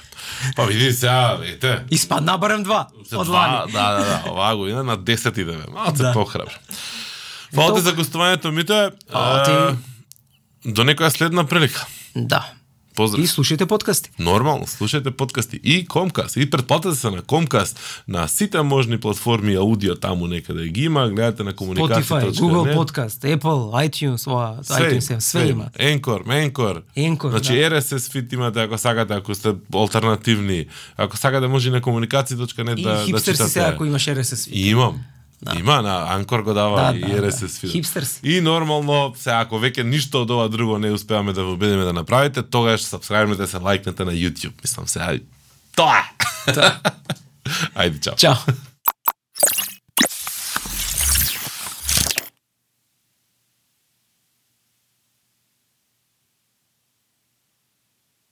Па 0.55 0.65
види 0.65 0.91
сега, 0.91 1.37
ете, 1.45 1.83
Испадна 1.91 2.37
барем 2.37 2.63
два 2.63 2.87
се 3.05 3.15
од 3.15 3.27
два, 3.27 3.65
да, 3.67 3.91
да, 3.91 3.99
да, 3.99 4.31
оваа 4.31 4.55
година 4.55 4.83
на 4.83 4.97
10 4.97 5.37
идеме. 5.37 5.63
Малце 5.69 5.97
Да. 5.97 6.03
да. 6.03 6.13
похрабри. 6.13 6.55
Фала 7.53 7.75
ти 7.75 7.81
за 7.81 7.93
гостувањето, 7.93 8.51
Мите. 8.51 8.89
А, 9.13 9.39
Е, 9.39 9.43
ти- 9.43 9.77
До 10.65 10.83
некоја 10.83 11.09
следна 11.09 11.43
прилика. 11.43 11.85
Да. 12.15 12.45
Поздрав. 12.95 13.23
И 13.23 13.27
слушајте 13.27 13.65
подкасти. 13.65 14.09
Нормално, 14.19 14.65
слушајте 14.65 15.11
подкасти 15.11 15.59
и 15.63 15.85
Комкаст, 15.85 16.37
и 16.37 16.49
претплатете 16.49 16.95
се 16.95 17.09
на 17.09 17.21
Комкаст, 17.21 17.79
на 18.07 18.27
сите 18.27 18.61
можни 18.61 18.97
платформи 18.97 19.55
аудио 19.55 19.95
таму 19.95 20.27
некаде 20.27 20.67
ги 20.67 20.83
има, 20.83 21.09
гледате 21.09 21.43
на 21.43 21.53
комуникација. 21.53 22.03
Spotify, 22.03 22.31
Google 22.31 22.75
Podcast, 22.75 23.37
Apple, 23.37 23.89
iTunes, 23.89 24.27
ова, 24.27 24.57
iTunes, 24.63 25.19
све 25.19 25.47
има. 25.47 25.69
Енкор, 25.79 26.23
Енкор. 26.31 26.81
Енкор, 26.95 27.29
Значи 27.29 27.53
да. 27.53 27.59
RSS 27.71 27.97
feed 28.13 28.33
имате 28.33 28.59
ако 28.61 28.77
сакате, 28.77 29.13
ако 29.13 29.35
сте 29.35 29.53
алтернативни. 29.73 30.65
Ако 30.97 31.17
сакате 31.17 31.47
може 31.47 31.69
и 31.69 31.71
на 31.71 31.81
комуникација.нет 31.81 32.79
И 32.79 32.83
да 32.83 32.89
да 32.97 33.05
хипстер 33.05 33.19
си 33.19 33.37
читате. 33.37 33.49
сега 33.49 33.65
ако 33.65 33.85
имаш 33.85 34.05
RSS. 34.05 34.51
И 34.51 34.69
имам. 34.69 34.99
Да. 35.43 35.59
Има 35.59 35.81
на 35.81 36.13
Анкор 36.15 36.39
го 36.39 36.53
дава 36.53 36.91
Да, 36.93 36.97
и 36.97 37.01
да, 37.01 37.07
RSS 37.07 37.39
да. 37.39 37.47
feed. 37.47 37.71
Хипстер 37.71 38.03
си. 38.03 38.19
И 38.23 38.41
нормално, 38.41 39.13
сега 39.17 39.39
ако 39.43 39.59
веќе 39.59 39.83
ништо 39.83 40.21
од 40.23 40.29
ова 40.31 40.49
друго 40.49 40.77
не 40.79 40.91
успеаме 40.91 41.33
да 41.33 41.43
ве 41.43 41.51
убедиме 41.51 41.83
да 41.83 41.93
направите, 41.93 42.43
тогаш 42.43 42.81
сабскрајбнете 42.81 43.45
се, 43.45 43.57
лайкнете 43.57 44.05
на 44.05 44.11
YouTube. 44.11 44.53
Мислам 44.63 44.87
сега. 44.87 45.17
Тоа 45.75 45.99
е. 45.99 46.53
Да. 46.53 46.79
Ајде, 47.75 47.99
чао. 47.99 48.15
Чао. 48.15 48.35